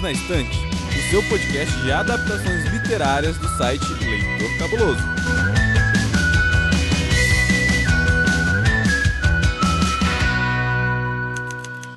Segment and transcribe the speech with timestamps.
[0.00, 5.02] Perdidos na Estante, o seu podcast de adaptações literárias do site Leitor Cabuloso.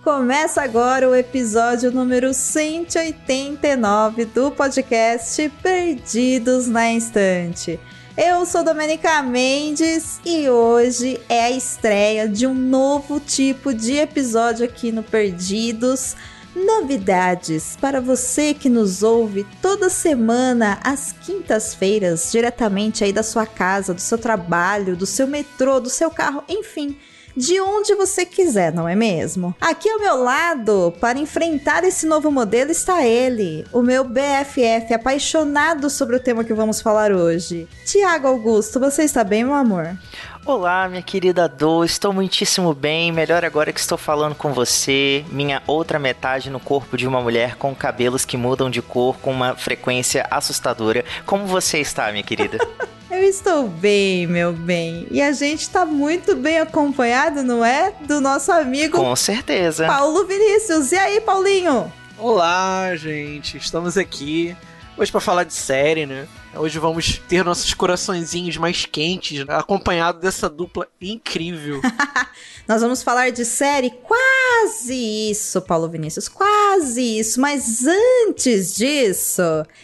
[0.03, 7.79] Começa agora o episódio número 189 do podcast Perdidos na Estante.
[8.15, 14.63] Eu sou Domenica Mendes e hoje é a estreia de um novo tipo de episódio
[14.65, 16.15] aqui no Perdidos.
[16.55, 23.93] Novidades para você que nos ouve toda semana às quintas-feiras, diretamente aí da sua casa,
[23.93, 26.95] do seu trabalho, do seu metrô, do seu carro, enfim
[27.35, 29.55] de onde você quiser, não é mesmo?
[29.59, 35.89] Aqui ao meu lado, para enfrentar esse novo modelo, está ele, o meu BFF apaixonado
[35.89, 37.67] sobre o tema que vamos falar hoje.
[37.85, 39.97] Tiago Augusto, você está bem, meu amor?
[40.45, 45.63] Olá, minha querida Dô, estou muitíssimo bem, melhor agora que estou falando com você, minha
[45.65, 49.55] outra metade no corpo de uma mulher com cabelos que mudam de cor com uma
[49.55, 51.05] frequência assustadora.
[51.25, 52.57] Como você está, minha querida?
[53.13, 55.05] Eu estou bem, meu bem.
[55.11, 57.93] E a gente está muito bem acompanhado, não é?
[58.01, 58.97] Do nosso amigo.
[58.97, 59.85] Com certeza.
[59.85, 60.91] Paulo Vinícius.
[60.91, 61.93] E aí, Paulinho?
[62.17, 63.55] Olá, gente.
[63.55, 64.57] Estamos aqui
[64.97, 66.27] hoje para falar de série, né?
[66.55, 69.55] Hoje vamos ter nossos coraçõezinhos mais quentes, né?
[69.55, 71.81] acompanhado dessa dupla incrível.
[72.67, 74.93] Nós vamos falar de série quase
[75.31, 77.41] isso, Paulo Vinícius, quase isso.
[77.41, 77.83] Mas
[78.27, 79.41] antes disso,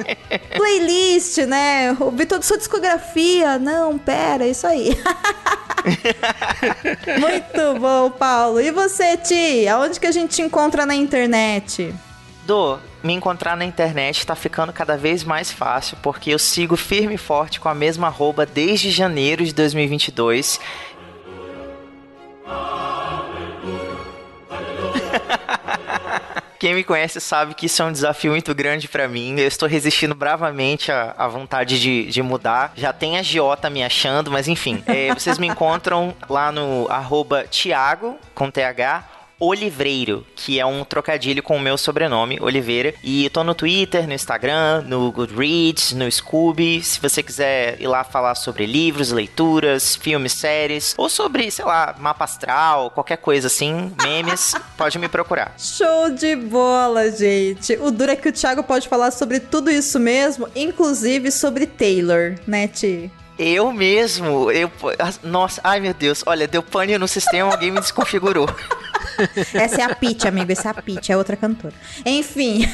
[0.55, 1.95] playlist, né?
[1.99, 3.59] Ouvir toda a sua discografia.
[3.59, 4.97] Não, pera, é isso aí.
[7.19, 8.59] Muito bom, Paulo.
[8.59, 9.67] E você, Ti?
[9.67, 11.93] Aonde que a gente te encontra na internet?
[12.45, 17.15] Dô, me encontrar na internet tá ficando cada vez mais fácil, porque eu sigo firme
[17.15, 20.59] e forte com a mesma arroba desde janeiro de 2022.
[26.63, 29.37] Quem me conhece sabe que isso é um desafio muito grande pra mim.
[29.37, 32.71] Eu estou resistindo bravamente à, à vontade de, de mudar.
[32.77, 34.81] Já tem a Giota me achando, mas enfim.
[34.87, 39.03] é, vocês me encontram lá no arroba Thiago, com TH,
[39.43, 42.93] Olivreiro, que é um trocadilho com o meu sobrenome, Oliveira.
[43.03, 46.81] E eu tô no Twitter, no Instagram, no Goodreads, no Scooby.
[46.81, 51.93] Se você quiser ir lá falar sobre livros, leituras, filmes, séries, ou sobre, sei lá,
[51.99, 55.53] mapa astral, qualquer coisa assim, memes, pode me procurar.
[55.57, 57.77] Show de bola, gente.
[57.81, 62.35] O duro é que o Thiago pode falar sobre tudo isso mesmo, inclusive sobre Taylor,
[62.47, 63.11] né, Ti?
[63.37, 64.71] Eu mesmo, eu.
[65.23, 68.47] Nossa, ai meu Deus, olha, deu pane no sistema, alguém me desconfigurou.
[69.53, 70.51] Essa é a Pitty, amigo.
[70.51, 71.73] Essa é a Pitty, é outra cantora.
[72.05, 72.67] Enfim.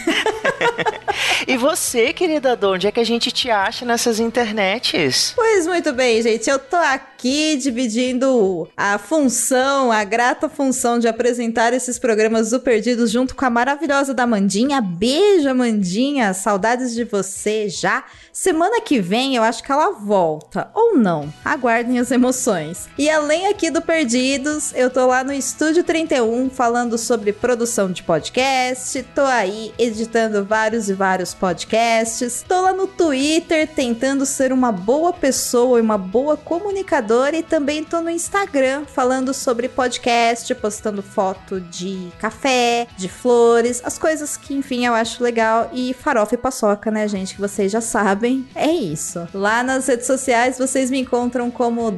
[1.47, 5.33] e você, querida Dor, onde é que a gente te acha nessas internets?
[5.35, 6.49] Pois muito bem, gente.
[6.49, 13.11] Eu tô aqui dividindo a função, a grata função de apresentar esses programas do Perdidos
[13.11, 14.81] junto com a maravilhosa da Mandinha.
[14.81, 16.33] Beijo, Mandinha.
[16.33, 18.03] Saudades de você já.
[18.31, 20.69] Semana que vem eu acho que ela volta.
[20.73, 21.31] Ou não.
[21.43, 22.87] Aguardem as emoções.
[22.97, 26.19] E além aqui do Perdidos, eu tô lá no Estúdio 31
[26.50, 29.01] falando sobre produção de podcast.
[29.16, 32.44] Tô aí editando vários e vários podcasts.
[32.48, 37.38] Tô lá no Twitter tentando ser uma boa pessoa e uma boa comunicadora.
[37.38, 43.98] E também tô no Instagram falando sobre podcast, postando foto de café, de flores, as
[43.98, 45.69] coisas que, enfim, eu acho legal.
[45.74, 47.36] E farofa e paçoca, né, gente?
[47.36, 49.25] Que vocês já sabem é isso.
[49.33, 51.89] Lá nas redes sociais vocês me encontram como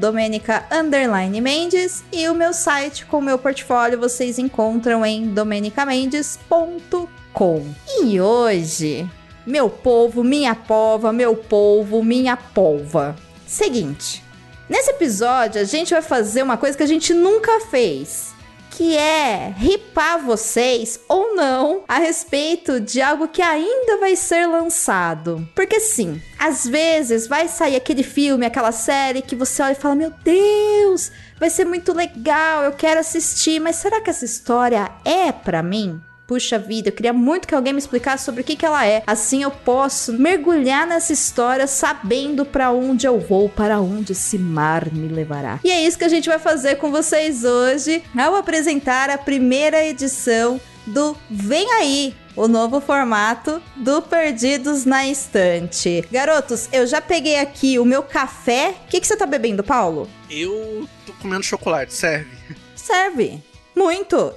[0.72, 7.66] Underline Mendes e o meu site com o meu portfólio vocês encontram em domenicamendes.com.
[8.04, 9.10] E hoje,
[9.46, 13.16] meu povo, minha pova, meu povo, minha polva.
[13.48, 14.22] Seguinte,
[14.70, 18.34] nesse episódio a gente vai fazer uma coisa que a gente nunca fez
[18.82, 25.48] que é ripar vocês ou não a respeito de algo que ainda vai ser lançado.
[25.54, 29.94] Porque sim, às vezes vai sair aquele filme, aquela série que você olha e fala:
[29.94, 35.32] Meu Deus, vai ser muito legal, eu quero assistir, mas será que essa história é
[35.32, 36.02] para mim?
[36.32, 39.04] Puxa vida, eu queria muito que alguém me explicasse sobre o que, que ela é.
[39.06, 44.90] Assim eu posso mergulhar nessa história sabendo para onde eu vou, para onde esse mar
[44.94, 45.60] me levará.
[45.62, 49.86] E é isso que a gente vai fazer com vocês hoje ao apresentar a primeira
[49.86, 50.58] edição
[50.88, 56.06] do Vem Aí, o novo formato do Perdidos na Estante.
[56.10, 58.74] Garotos, eu já peguei aqui o meu café.
[58.86, 60.10] O que, que você tá bebendo, Paulo?
[60.30, 62.32] Eu tô comendo chocolate, serve?
[62.74, 63.44] Serve.
[63.76, 64.34] Muito.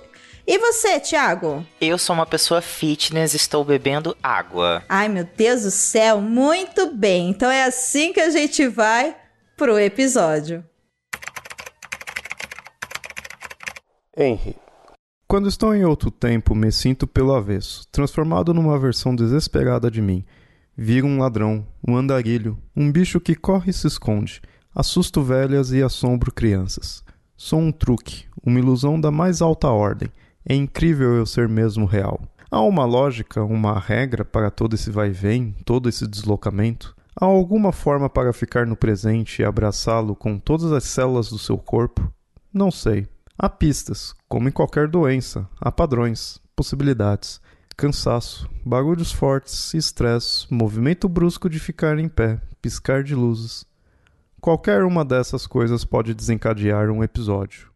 [0.46, 1.64] E você, Thiago?
[1.81, 4.85] Eu sou uma pessoa fitness, estou bebendo água.
[4.91, 7.31] Ai, meu Deus do céu, muito bem.
[7.31, 9.17] Então é assim que a gente vai
[9.56, 10.62] pro episódio.
[14.14, 14.55] Henry.
[15.26, 20.26] Quando estou em outro tempo, me sinto pelo avesso, transformado numa versão desesperada de mim.
[20.76, 24.43] Viro um ladrão, um andarilho, um bicho que corre e se esconde.
[24.75, 27.02] Assusto velhas e assombro crianças.
[27.35, 30.12] Sou um truque, uma ilusão da mais alta ordem
[30.46, 32.20] é incrível eu ser mesmo real.
[32.50, 36.94] Há uma lógica, uma regra para todo esse vai-vem, todo esse deslocamento?
[37.17, 41.56] Há alguma forma para ficar no presente e abraçá-lo com todas as células do seu
[41.56, 42.12] corpo?
[42.52, 43.08] Não sei.
[43.38, 47.41] Há pistas, como em qualquer doença, há padrões, possibilidades,
[47.76, 53.67] cansaço, barulhos fortes, estresse, movimento brusco de ficar em pé, piscar de luzes.
[54.41, 57.74] Qualquer uma dessas coisas pode desencadear um episódio.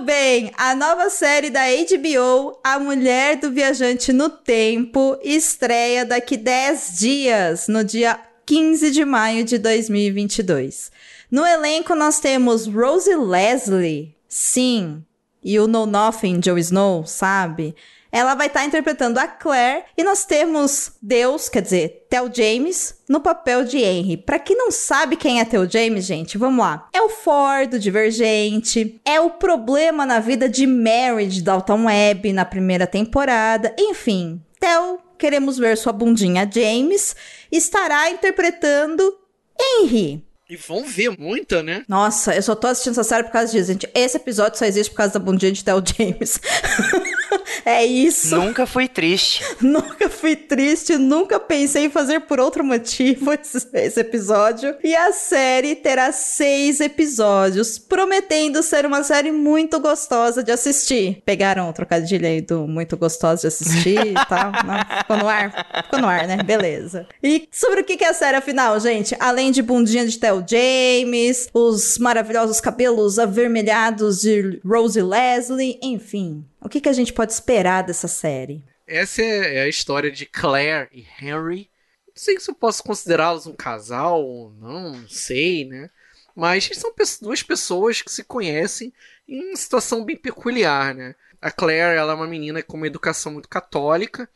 [0.00, 0.50] Muito bem!
[0.56, 7.68] A nova série da HBO, A Mulher do Viajante no Tempo, estreia daqui 10 dias,
[7.68, 10.90] no dia 15 de maio de 2022.
[11.30, 15.04] No elenco nós temos Rosie Leslie, sim,
[15.44, 17.74] e o Know Nothing Joe Snow, sabe?
[18.12, 22.96] Ela vai estar tá interpretando a Claire e nós temos Deus, quer dizer, Theo James,
[23.08, 24.16] no papel de Henry.
[24.16, 26.88] Para quem não sabe quem é Theo James, gente, vamos lá.
[26.92, 32.32] É o Ford do Divergente, é o problema na vida de Mary de Dalton Webb
[32.32, 34.42] na primeira temporada, enfim.
[34.58, 37.14] Theo, queremos ver sua bundinha James,
[37.50, 39.16] estará interpretando
[39.58, 40.24] Henry.
[40.48, 41.84] E vão ver muita, né?
[41.88, 43.88] Nossa, eu só tô assistindo essa série por causa disso, gente.
[43.94, 46.40] Esse episódio só existe por causa da bundinha de Theo James.
[47.64, 48.36] é isso.
[48.36, 49.42] Nunca fui triste.
[49.60, 54.76] nunca fui triste, nunca pensei em fazer por outro motivo esse, esse episódio.
[54.82, 61.22] E a série terá seis episódios, prometendo ser uma série muito gostosa de assistir.
[61.24, 64.52] Pegaram o trocadilho aí do muito gostosa de assistir e tal.
[64.64, 65.84] Não, ficou no ar?
[65.84, 66.42] Ficou no ar, né?
[66.42, 67.06] Beleza.
[67.22, 69.16] E sobre o que é a série afinal, gente?
[69.18, 76.44] Além de bundinha de Theo James, os maravilhosos cabelos avermelhados de Rosie Leslie, enfim.
[76.60, 78.62] O que, que a gente pode esperar dessa série?
[78.86, 81.70] Essa é a história de Claire e Henry.
[82.08, 85.88] Não sei se eu posso considerá-los um casal ou não, não sei, né?
[86.34, 88.92] Mas são duas pessoas que se conhecem
[89.26, 91.14] em uma situação bem peculiar, né?
[91.40, 94.28] A Claire ela é uma menina com uma educação muito católica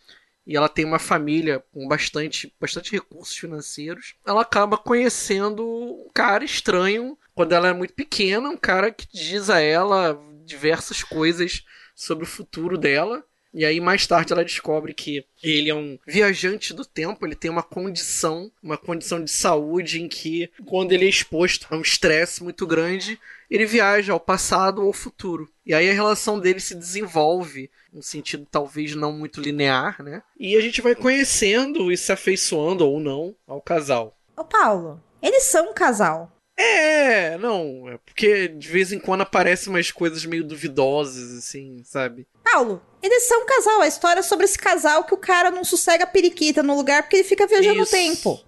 [0.46, 4.14] e ela tem uma família com bastante, bastante recursos financeiros.
[4.26, 9.50] Ela acaba conhecendo um cara estranho quando ela é muito pequena, um cara que diz
[9.50, 13.24] a ela diversas coisas sobre o futuro dela.
[13.52, 17.48] E aí mais tarde ela descobre que ele é um viajante do tempo, ele tem
[17.48, 22.42] uma condição, uma condição de saúde em que quando ele é exposto a um estresse
[22.42, 23.16] muito grande,
[23.48, 25.48] ele viaja ao passado ou ao futuro.
[25.64, 30.20] E aí a relação dele se desenvolve um sentido talvez não muito linear, né?
[30.38, 34.18] E a gente vai conhecendo e se afeiçoando ou não ao casal.
[34.36, 36.30] Ô Paulo, eles são um casal.
[36.56, 42.26] É, não, é porque de vez em quando aparecem umas coisas meio duvidosas, assim, sabe?
[42.44, 43.80] Paulo, eles são um casal.
[43.80, 47.02] A história é sobre esse casal que o cara não sossega a periquita no lugar
[47.02, 48.40] porque ele fica viajando no tempo.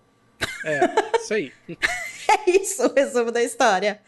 [0.65, 1.53] É, isso aí.
[2.29, 4.01] É isso o resumo da história.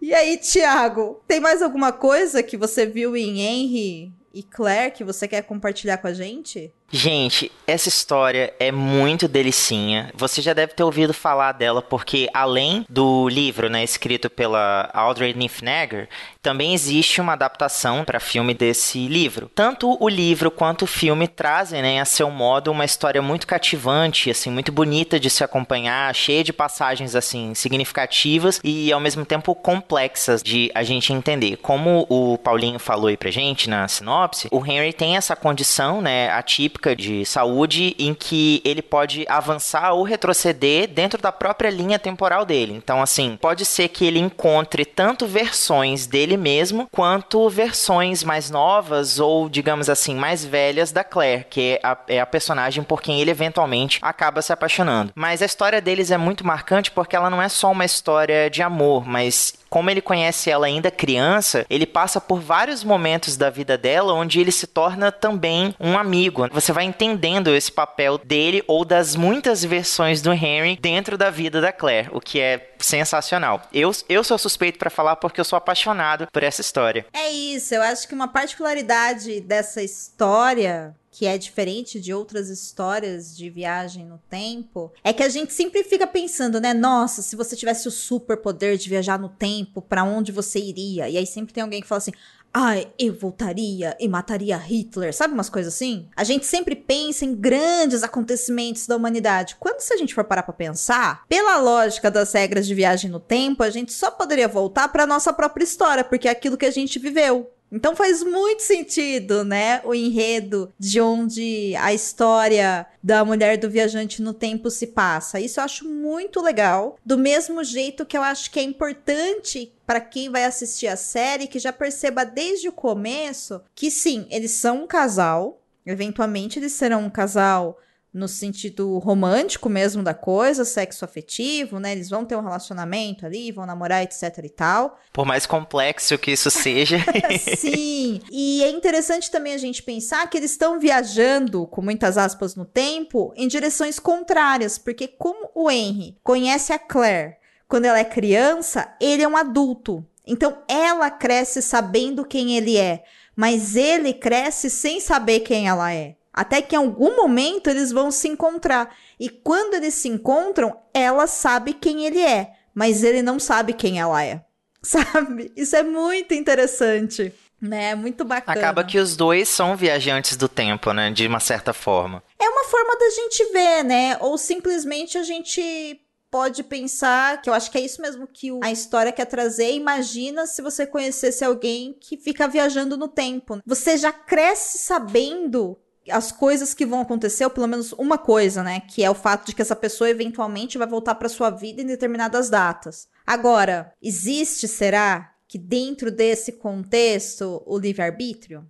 [0.00, 5.04] E aí, Thiago, tem mais alguma coisa que você viu em Henry e Claire que
[5.04, 6.72] você quer compartilhar com a gente?
[6.90, 10.10] Gente, essa história é muito delicinha.
[10.14, 15.34] Você já deve ter ouvido falar dela, porque além do livro, né, escrito pela Audrey
[15.34, 16.08] Niffenegger,
[16.40, 19.50] também existe uma adaptação para filme desse livro.
[19.52, 24.30] Tanto o livro quanto o filme trazem, né, a seu modo, uma história muito cativante,
[24.30, 29.56] assim, muito bonita de se acompanhar, cheia de passagens assim significativas e ao mesmo tempo
[29.56, 31.56] complexas de a gente entender.
[31.56, 36.30] Como o Paulinho falou aí pra gente na sinopse, o Henry tem essa condição, né,
[36.30, 42.44] atípica de saúde em que ele pode avançar ou retroceder dentro da própria linha temporal
[42.44, 42.74] dele.
[42.74, 49.18] Então, assim, pode ser que ele encontre tanto versões dele mesmo quanto versões mais novas
[49.18, 53.20] ou, digamos assim, mais velhas da Claire, que é a, é a personagem por quem
[53.20, 55.12] ele eventualmente acaba se apaixonando.
[55.14, 58.62] Mas a história deles é muito marcante porque ela não é só uma história de
[58.62, 63.76] amor, mas como ele conhece ela ainda criança, ele passa por vários momentos da vida
[63.76, 66.48] dela onde ele se torna também um amigo.
[66.52, 71.60] Você vai entendendo esse papel dele ou das muitas versões do Henry dentro da vida
[71.60, 73.62] da Claire, o que é sensacional.
[73.72, 77.06] Eu, eu sou suspeito para falar porque eu sou apaixonado por essa história.
[77.12, 83.34] É isso, eu acho que uma particularidade dessa história que é diferente de outras histórias
[83.34, 86.74] de viagem no tempo, é que a gente sempre fica pensando, né?
[86.74, 91.08] Nossa, se você tivesse o super poder de viajar no tempo, para onde você iria?
[91.08, 92.12] E aí sempre tem alguém que fala assim:
[92.52, 96.06] Ai, eu voltaria e mataria Hitler, sabe umas coisas assim?
[96.14, 99.56] A gente sempre pensa em grandes acontecimentos da humanidade.
[99.58, 103.20] Quando se a gente for parar pra pensar, pela lógica das regras de viagem no
[103.20, 106.70] tempo, a gente só poderia voltar pra nossa própria história, porque é aquilo que a
[106.70, 107.50] gente viveu.
[107.70, 109.80] Então faz muito sentido, né?
[109.84, 115.40] O enredo de onde a história da mulher do viajante no tempo se passa.
[115.40, 116.96] Isso eu acho muito legal.
[117.04, 121.46] Do mesmo jeito que eu acho que é importante para quem vai assistir a série
[121.46, 125.60] que já perceba desde o começo que sim, eles são um casal.
[125.84, 127.78] Eventualmente eles serão um casal
[128.16, 131.92] no sentido romântico mesmo da coisa, sexo afetivo, né?
[131.92, 134.98] Eles vão ter um relacionamento ali, vão namorar, etc e tal.
[135.12, 136.98] Por mais complexo que isso seja.
[137.58, 138.22] Sim.
[138.32, 142.64] E é interessante também a gente pensar que eles estão viajando, com muitas aspas no
[142.64, 147.36] tempo, em direções contrárias, porque como o Henry conhece a Claire
[147.68, 150.06] quando ela é criança, ele é um adulto.
[150.26, 153.04] Então ela cresce sabendo quem ele é,
[153.34, 156.15] mas ele cresce sem saber quem ela é.
[156.36, 158.94] Até que em algum momento eles vão se encontrar.
[159.18, 163.98] E quando eles se encontram, ela sabe quem ele é, mas ele não sabe quem
[163.98, 164.44] ela é.
[164.82, 165.50] Sabe?
[165.56, 167.32] Isso é muito interessante.
[167.58, 167.94] Né?
[167.94, 168.56] Muito bacana.
[168.56, 171.10] Acaba que os dois são viajantes do tempo, né?
[171.10, 172.22] De uma certa forma.
[172.38, 174.18] É uma forma da gente ver, né?
[174.20, 175.98] Ou simplesmente a gente
[176.30, 179.72] pode pensar, que eu acho que é isso mesmo que a história quer trazer.
[179.72, 183.58] Imagina se você conhecesse alguém que fica viajando no tempo.
[183.64, 185.78] Você já cresce sabendo
[186.10, 188.80] as coisas que vão acontecer, ou pelo menos uma coisa, né?
[188.80, 191.86] Que é o fato de que essa pessoa eventualmente vai voltar para sua vida em
[191.86, 193.08] determinadas datas.
[193.26, 198.66] Agora, existe, será, que dentro desse contexto o livre-arbítrio?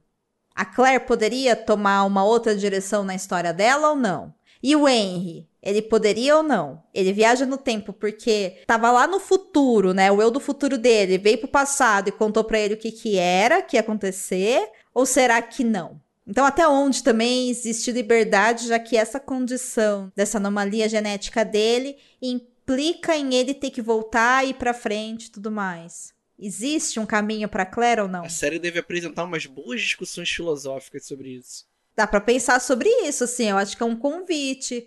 [0.55, 4.35] A Claire poderia tomar uma outra direção na história dela ou não?
[4.62, 6.83] E o Henry, ele poderia ou não?
[6.95, 10.11] Ele viaja no tempo porque tava lá no futuro, né?
[10.11, 13.19] O eu do futuro dele veio pro passado e contou para ele o que que
[13.19, 16.00] era, que ia acontecer, ou será que não?
[16.26, 23.16] Então, até onde também existe liberdade, já que essa condição dessa anomalia genética dele implica
[23.16, 26.12] em ele ter que voltar e ir para frente, e tudo mais.
[26.38, 28.25] Existe um caminho para Claire ou não?
[28.25, 31.64] A série deve apresentar umas boas discussões filosóficas sobre isso.
[31.95, 34.87] Dá para pensar sobre isso, assim, eu acho que é um convite,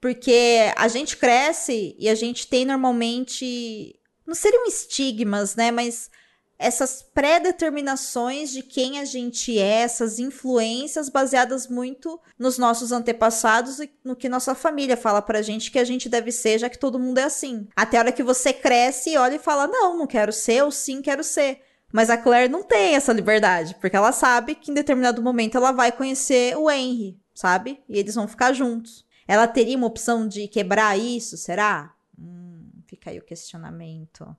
[0.00, 6.10] porque a gente cresce e a gente tem normalmente não seriam estigmas, né, mas
[6.58, 13.90] essas pré-determinações de quem a gente é, essas influências baseadas muito nos nossos antepassados e
[14.02, 16.98] no que nossa família fala pra gente que a gente deve ser, já que todo
[16.98, 17.68] mundo é assim.
[17.76, 20.70] Até a hora que você cresce e olha e fala: "Não, não quero ser", ou
[20.70, 21.60] "Sim, quero ser".
[21.92, 25.72] Mas a Claire não tem essa liberdade, porque ela sabe que em determinado momento ela
[25.72, 27.80] vai conhecer o Henry, sabe?
[27.88, 29.04] E eles vão ficar juntos.
[29.28, 31.94] Ela teria uma opção de quebrar isso, será?
[32.18, 34.36] Hum, fica aí o questionamento.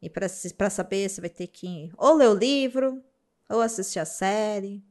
[0.00, 3.02] E para saber, você vai ter que ou ler o livro,
[3.48, 4.82] ou assistir a série,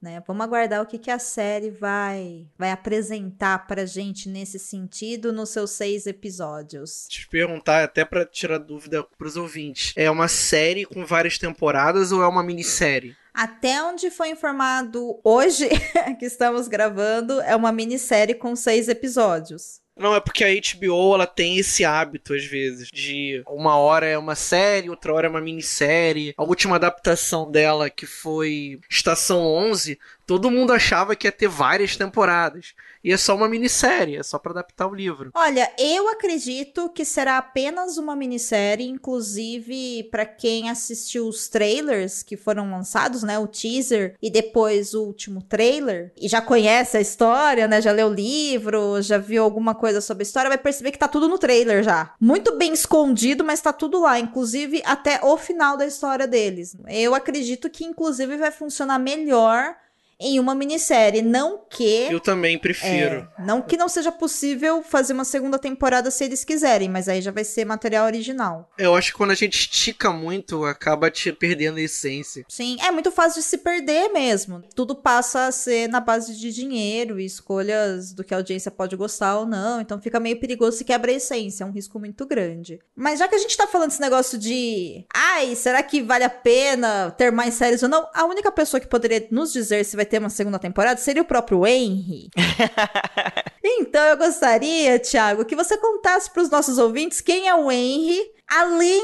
[0.00, 0.22] né?
[0.26, 5.50] Vamos aguardar o que, que a série vai, vai apresentar pra gente nesse sentido nos
[5.50, 7.06] seus seis episódios.
[7.08, 12.22] Te perguntar, até para tirar dúvida pros ouvintes: é uma série com várias temporadas ou
[12.22, 13.14] é uma minissérie?
[13.32, 15.68] Até onde foi informado hoje,
[16.18, 19.80] que estamos gravando, é uma minissérie com seis episódios.
[20.00, 24.16] Não, é porque a HBO ela tem esse hábito, às vezes, de uma hora é
[24.16, 26.32] uma série, outra hora é uma minissérie.
[26.38, 29.98] A última adaptação dela, que foi Estação 11,
[30.30, 32.72] todo mundo achava que ia ter várias temporadas.
[33.02, 35.32] E é só uma minissérie, é só para adaptar o livro.
[35.34, 42.36] Olha, eu acredito que será apenas uma minissérie, inclusive para quem assistiu os trailers que
[42.36, 47.66] foram lançados, né, o teaser e depois o último trailer, e já conhece a história,
[47.66, 50.98] né, já leu o livro, já viu alguma coisa sobre a história, vai perceber que
[50.98, 52.14] tá tudo no trailer já.
[52.20, 56.76] Muito bem escondido, mas tá tudo lá, inclusive até o final da história deles.
[56.86, 59.74] Eu acredito que inclusive vai funcionar melhor
[60.20, 61.22] em uma minissérie.
[61.22, 62.08] Não que.
[62.10, 63.28] Eu também prefiro.
[63.38, 67.22] É, não que não seja possível fazer uma segunda temporada se eles quiserem, mas aí
[67.22, 68.70] já vai ser material original.
[68.76, 72.44] Eu acho que quando a gente estica muito, acaba te perdendo a essência.
[72.48, 74.62] Sim, é muito fácil de se perder mesmo.
[74.74, 78.96] Tudo passa a ser na base de dinheiro e escolhas do que a audiência pode
[78.96, 79.80] gostar ou não.
[79.80, 81.64] Então fica meio perigoso se quebra a essência.
[81.64, 82.78] É um risco muito grande.
[82.94, 85.04] Mas já que a gente tá falando desse negócio de.
[85.14, 88.08] Ai, será que vale a pena ter mais séries ou não?
[88.12, 91.24] A única pessoa que poderia nos dizer se vai ter uma segunda temporada seria o
[91.24, 92.28] próprio Henry.
[93.62, 98.20] então eu gostaria, Thiago, que você contasse para os nossos ouvintes quem é o Henry,
[98.48, 99.00] além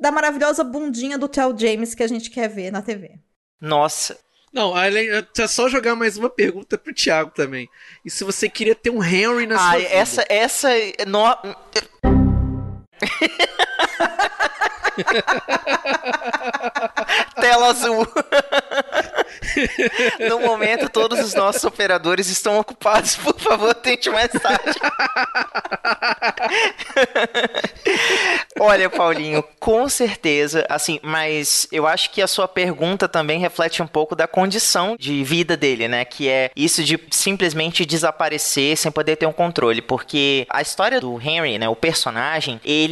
[0.00, 3.20] da maravilhosa bundinha do Tel James que a gente quer ver na TV.
[3.60, 4.18] Nossa,
[4.52, 7.68] não, é só jogar mais uma pergunta pro Thiago também.
[8.04, 9.94] E se você queria ter um Henry na ah, sua vida?
[9.94, 10.68] essa, essa,
[11.06, 12.09] no...
[17.40, 18.06] Tela azul.
[20.28, 23.16] no momento, todos os nossos operadores estão ocupados.
[23.16, 24.78] Por favor, tente mais tarde.
[28.58, 33.86] Olha, Paulinho, com certeza, assim, mas eu acho que a sua pergunta também reflete um
[33.86, 36.04] pouco da condição de vida dele, né?
[36.04, 39.80] Que é isso de simplesmente desaparecer sem poder ter um controle.
[39.80, 42.89] Porque a história do Henry, né, o personagem, ele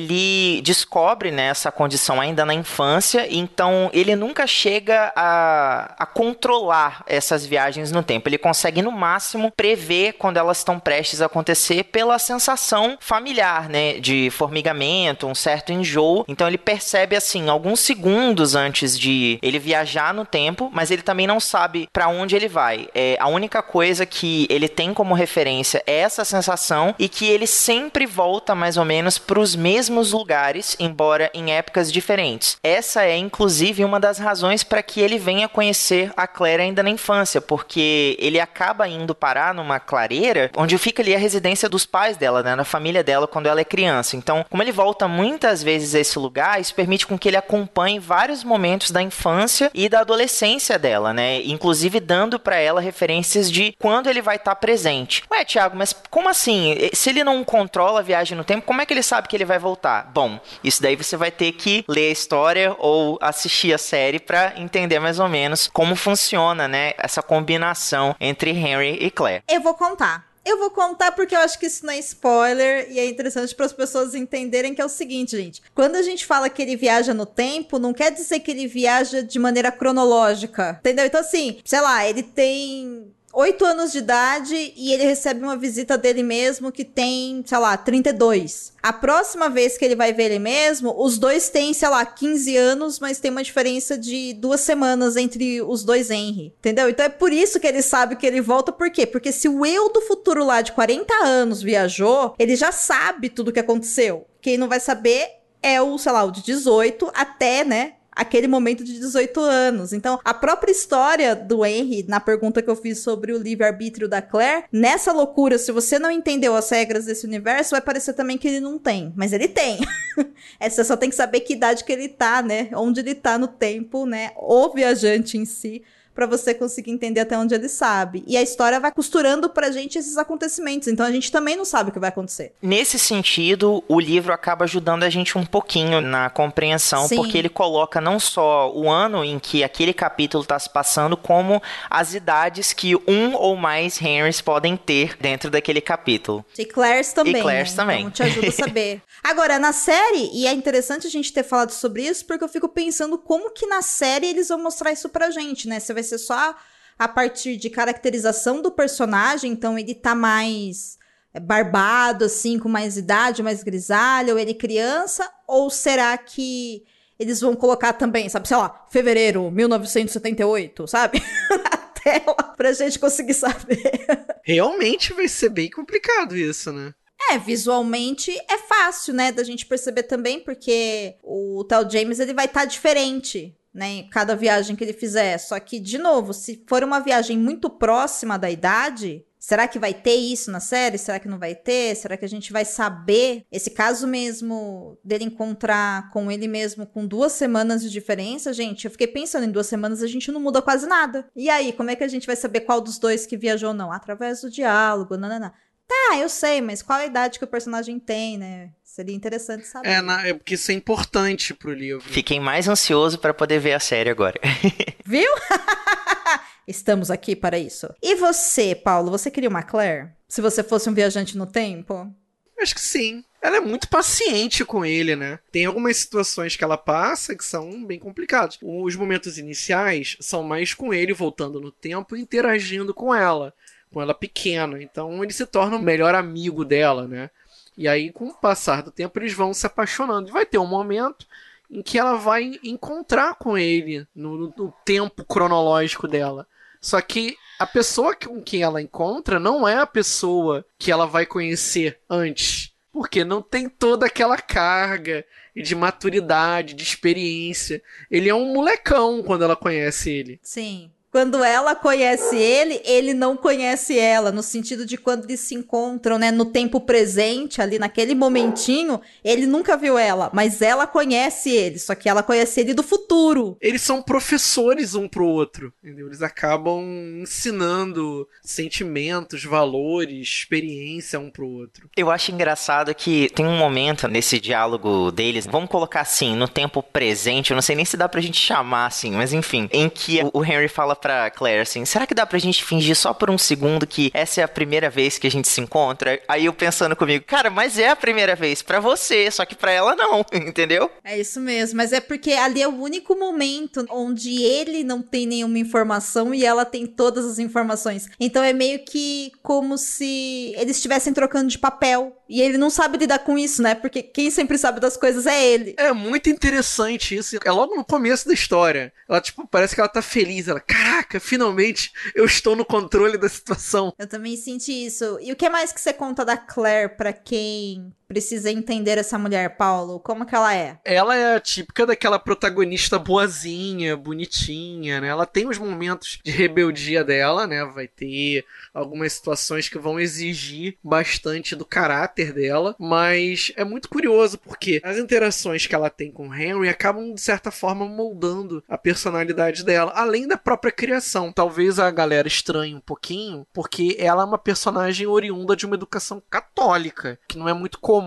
[0.62, 7.44] descobre né, essa condição ainda na infância, então ele nunca chega a, a controlar essas
[7.44, 8.28] viagens no tempo.
[8.28, 13.94] Ele consegue, no máximo, prever quando elas estão prestes a acontecer pela sensação familiar, né?
[14.00, 16.24] De formigamento, um certo enjoo.
[16.28, 21.26] Então ele percebe, assim, alguns segundos antes de ele viajar no tempo, mas ele também
[21.26, 22.88] não sabe para onde ele vai.
[22.94, 27.46] É, a única coisa que ele tem como referência é essa sensação e que ele
[27.46, 32.56] sempre volta mais ou menos para os mesmos lugares, embora em épocas diferentes.
[32.62, 36.90] Essa é, inclusive, uma das razões para que ele venha conhecer a Claire ainda na
[36.90, 42.16] infância, porque ele acaba indo parar numa clareira onde fica ali a residência dos pais
[42.16, 44.16] dela, né, na família dela quando ela é criança.
[44.16, 47.98] Então, como ele volta muitas vezes a esse lugar, isso permite com que ele acompanhe
[47.98, 51.42] vários momentos da infância e da adolescência dela, né?
[51.42, 55.22] Inclusive dando para ela referências de quando ele vai estar tá presente.
[55.30, 56.76] Ué, Thiago, mas como assim?
[56.92, 59.44] Se ele não controla a viagem no tempo, como é que ele sabe que ele
[59.44, 59.77] vai voltar?
[60.12, 64.54] Bom, isso daí você vai ter que ler a história ou assistir a série para
[64.56, 69.42] entender mais ou menos como funciona, né, essa combinação entre Henry e Claire.
[69.48, 70.28] Eu vou contar.
[70.44, 73.66] Eu vou contar porque eu acho que isso não é spoiler e é interessante para
[73.66, 75.60] as pessoas entenderem que é o seguinte, gente.
[75.74, 79.22] Quando a gente fala que ele viaja no tempo, não quer dizer que ele viaja
[79.22, 81.04] de maneira cronológica, entendeu?
[81.04, 85.98] Então assim, sei lá, ele tem 8 anos de idade e ele recebe uma visita
[85.98, 88.72] dele mesmo que tem, sei lá, 32.
[88.82, 92.56] A próxima vez que ele vai ver ele mesmo, os dois têm, sei lá, 15
[92.56, 96.54] anos, mas tem uma diferença de duas semanas entre os dois Henry.
[96.58, 96.88] Entendeu?
[96.88, 98.72] Então é por isso que ele sabe que ele volta.
[98.72, 99.06] Por quê?
[99.06, 103.48] Porque se o eu do futuro lá de 40 anos viajou, ele já sabe tudo
[103.48, 104.26] o que aconteceu.
[104.40, 108.82] Quem não vai saber é o, sei lá, o de 18 até, né, aquele momento
[108.82, 109.92] de 18 anos.
[109.92, 114.20] Então, a própria história do Henry, na pergunta que eu fiz sobre o livre-arbítrio da
[114.20, 118.48] Claire, nessa loucura, se você não entendeu as regras desse universo, vai parecer também que
[118.48, 119.12] ele não tem.
[119.16, 119.78] Mas ele tem.
[120.58, 122.68] é, você só tem que saber que idade que ele tá, né?
[122.74, 124.32] Onde ele tá no tempo, né?
[124.36, 125.84] O viajante em si
[126.18, 128.24] para você conseguir entender até onde ele sabe.
[128.26, 131.90] E a história vai costurando pra gente esses acontecimentos, então a gente também não sabe
[131.90, 132.54] o que vai acontecer.
[132.60, 137.14] Nesse sentido, o livro acaba ajudando a gente um pouquinho na compreensão, Sim.
[137.14, 141.62] porque ele coloca não só o ano em que aquele capítulo está se passando, como
[141.88, 146.44] as idades que um ou mais Henrys podem ter dentro daquele capítulo.
[146.58, 147.36] E Claire's também.
[147.36, 147.76] E Claire's né?
[147.76, 148.00] também.
[148.00, 149.02] Então te ajuda a saber.
[149.22, 152.68] Agora, na série, e é interessante a gente ter falado sobre isso, porque eu fico
[152.68, 155.78] pensando como que na série eles vão mostrar isso pra gente, né?
[155.78, 156.54] Se vai ser só
[156.98, 160.98] a partir de caracterização do personagem, então ele tá mais
[161.32, 166.84] é, barbado, assim, com mais idade, mais grisalho, ou ele criança, ou será que
[167.18, 171.22] eles vão colocar também, sabe, sei lá, fevereiro 1978, sabe?
[171.50, 174.06] na tela, pra gente conseguir saber.
[174.44, 176.94] Realmente vai ser bem complicado isso, né?
[177.30, 182.46] É, visualmente é fácil, né, da gente perceber também, porque o tal James ele vai
[182.46, 185.38] estar diferente, né, cada viagem que ele fizer.
[185.38, 189.94] Só que, de novo, se for uma viagem muito próxima da idade, será que vai
[189.94, 190.98] ter isso na série?
[190.98, 191.94] Será que não vai ter?
[191.94, 193.46] Será que a gente vai saber?
[193.52, 198.90] Esse caso mesmo dele encontrar com ele mesmo com duas semanas de diferença, gente, eu
[198.90, 201.30] fiquei pensando, em duas semanas a gente não muda quase nada.
[201.36, 203.74] E aí, como é que a gente vai saber qual dos dois que viajou ou
[203.74, 203.92] não?
[203.92, 205.52] Através do diálogo, nananã.
[205.88, 208.70] Tá, eu sei, mas qual a idade que o personagem tem, né?
[208.84, 209.88] Seria interessante saber.
[209.88, 212.02] É, na- é porque isso é importante pro livro.
[212.08, 214.38] Fiquei mais ansioso para poder ver a série agora.
[215.06, 215.30] Viu?
[216.66, 217.88] Estamos aqui para isso.
[218.02, 220.10] E você, Paulo, você queria uma Claire?
[220.28, 222.12] Se você fosse um viajante no tempo?
[222.60, 223.24] Acho que sim.
[223.40, 225.38] Ela é muito paciente com ele, né?
[225.52, 228.58] Tem algumas situações que ela passa que são bem complicadas.
[228.60, 233.54] Os momentos iniciais são mais com ele voltando no tempo e interagindo com ela,
[233.92, 234.82] com ela pequena.
[234.82, 237.30] Então ele se torna o melhor amigo dela, né?
[237.76, 240.28] E aí, com o passar do tempo, eles vão se apaixonando.
[240.28, 241.26] E vai ter um momento
[241.70, 246.46] em que ela vai encontrar com ele no, no- no tempo cronológico dela.
[246.80, 251.24] Só que a pessoa com quem ela encontra não é a pessoa que ela vai
[251.26, 252.72] conhecer antes.
[252.92, 255.24] Porque não tem toda aquela carga
[255.54, 257.80] de maturidade, de experiência.
[258.10, 260.40] Ele é um molecão quando ela conhece ele.
[260.42, 260.90] Sim.
[261.10, 266.18] Quando ela conhece ele, ele não conhece ela, no sentido de quando eles se encontram,
[266.18, 271.78] né, no tempo presente, ali naquele momentinho, ele nunca viu ela, mas ela conhece ele,
[271.78, 273.56] só que ela conhece ele do futuro.
[273.60, 275.72] Eles são professores um pro outro.
[275.82, 276.08] Entendeu?
[276.08, 276.84] Eles acabam
[277.22, 281.88] ensinando sentimentos, valores, experiência um pro outro.
[281.96, 286.82] Eu acho engraçado que tem um momento nesse diálogo deles, vamos colocar assim, no tempo
[286.82, 290.20] presente, eu não sei nem se dá pra gente chamar assim, mas enfim, em que
[290.32, 293.38] o Henry fala pra Claire assim: será que dá pra gente fingir só por um
[293.38, 296.20] segundo que essa é a primeira vez que a gente se encontra?
[296.28, 299.72] Aí eu pensando comigo, cara, mas é a primeira vez pra você, só que pra
[299.72, 300.90] ela não, entendeu?
[301.04, 305.26] É isso mesmo, mas é porque ali é o único momento onde ele não tem
[305.26, 308.08] nenhuma informação e ela tem todas as informações.
[308.18, 312.14] Então é meio que como se eles estivessem trocando de papel.
[312.28, 313.74] E ele não sabe lidar com isso, né?
[313.74, 315.74] Porque quem sempre sabe das coisas é ele.
[315.78, 317.38] É muito interessante isso.
[317.42, 318.92] É logo no começo da história.
[319.08, 320.46] Ela, tipo, parece que ela tá feliz.
[320.46, 323.92] Ela, caraca, finalmente eu estou no controle da situação.
[323.98, 325.18] Eu também senti isso.
[325.20, 329.56] E o que mais que você conta da Claire pra quem precisa entender essa mulher,
[329.56, 330.00] Paulo?
[330.00, 330.78] Como que ela é?
[330.82, 335.08] Ela é a típica daquela protagonista boazinha, bonitinha, né?
[335.08, 337.62] Ela tem os momentos de rebeldia dela, né?
[337.66, 344.38] Vai ter algumas situações que vão exigir bastante do caráter dela, mas é muito curioso
[344.38, 348.78] porque as interações que ela tem com o Henry acabam de certa forma moldando a
[348.78, 351.30] personalidade dela, além da própria criação.
[351.30, 356.22] Talvez a galera estranhe um pouquinho, porque ela é uma personagem oriunda de uma educação
[356.30, 357.97] católica, que não é muito comum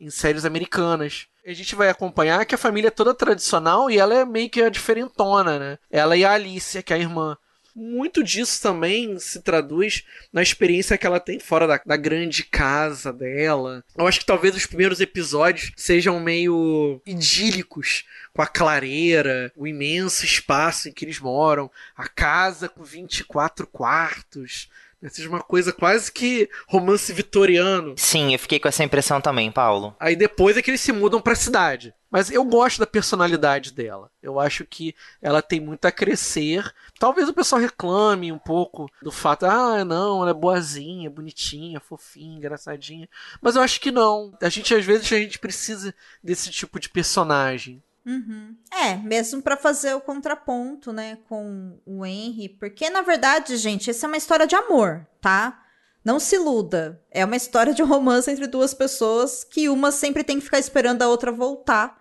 [0.00, 1.26] em séries americanas.
[1.46, 4.62] A gente vai acompanhar que a família é toda tradicional e ela é meio que
[4.62, 5.78] a diferentona, né?
[5.90, 7.36] Ela e a Alicia, que é a irmã.
[7.74, 13.12] Muito disso também se traduz na experiência que ela tem fora da, da grande casa
[13.12, 13.84] dela.
[13.96, 20.24] Eu acho que talvez os primeiros episódios sejam meio idílicos, com a clareira, o imenso
[20.24, 24.68] espaço em que eles moram, a casa com 24 quartos.
[25.00, 25.08] Né?
[25.08, 27.94] Seja uma coisa quase que romance vitoriano.
[27.96, 29.96] Sim, eu fiquei com essa impressão também, Paulo.
[29.98, 31.94] Aí depois é que eles se mudam pra cidade.
[32.10, 34.10] Mas eu gosto da personalidade dela.
[34.20, 36.74] Eu acho que ela tem muito a crescer.
[36.98, 42.36] Talvez o pessoal reclame um pouco do fato, ah, não, ela é boazinha, bonitinha, fofinha,
[42.36, 43.08] engraçadinha.
[43.40, 44.36] Mas eu acho que não.
[44.42, 47.80] A gente às vezes a gente precisa desse tipo de personagem.
[48.06, 48.56] Uhum.
[48.72, 54.06] É, mesmo pra fazer o contraponto, né, com o Henry, porque na verdade, gente, essa
[54.06, 55.62] é uma história de amor, tá?
[56.02, 56.98] Não se iluda.
[57.10, 61.02] É uma história de romance entre duas pessoas que uma sempre tem que ficar esperando
[61.02, 62.00] a outra voltar.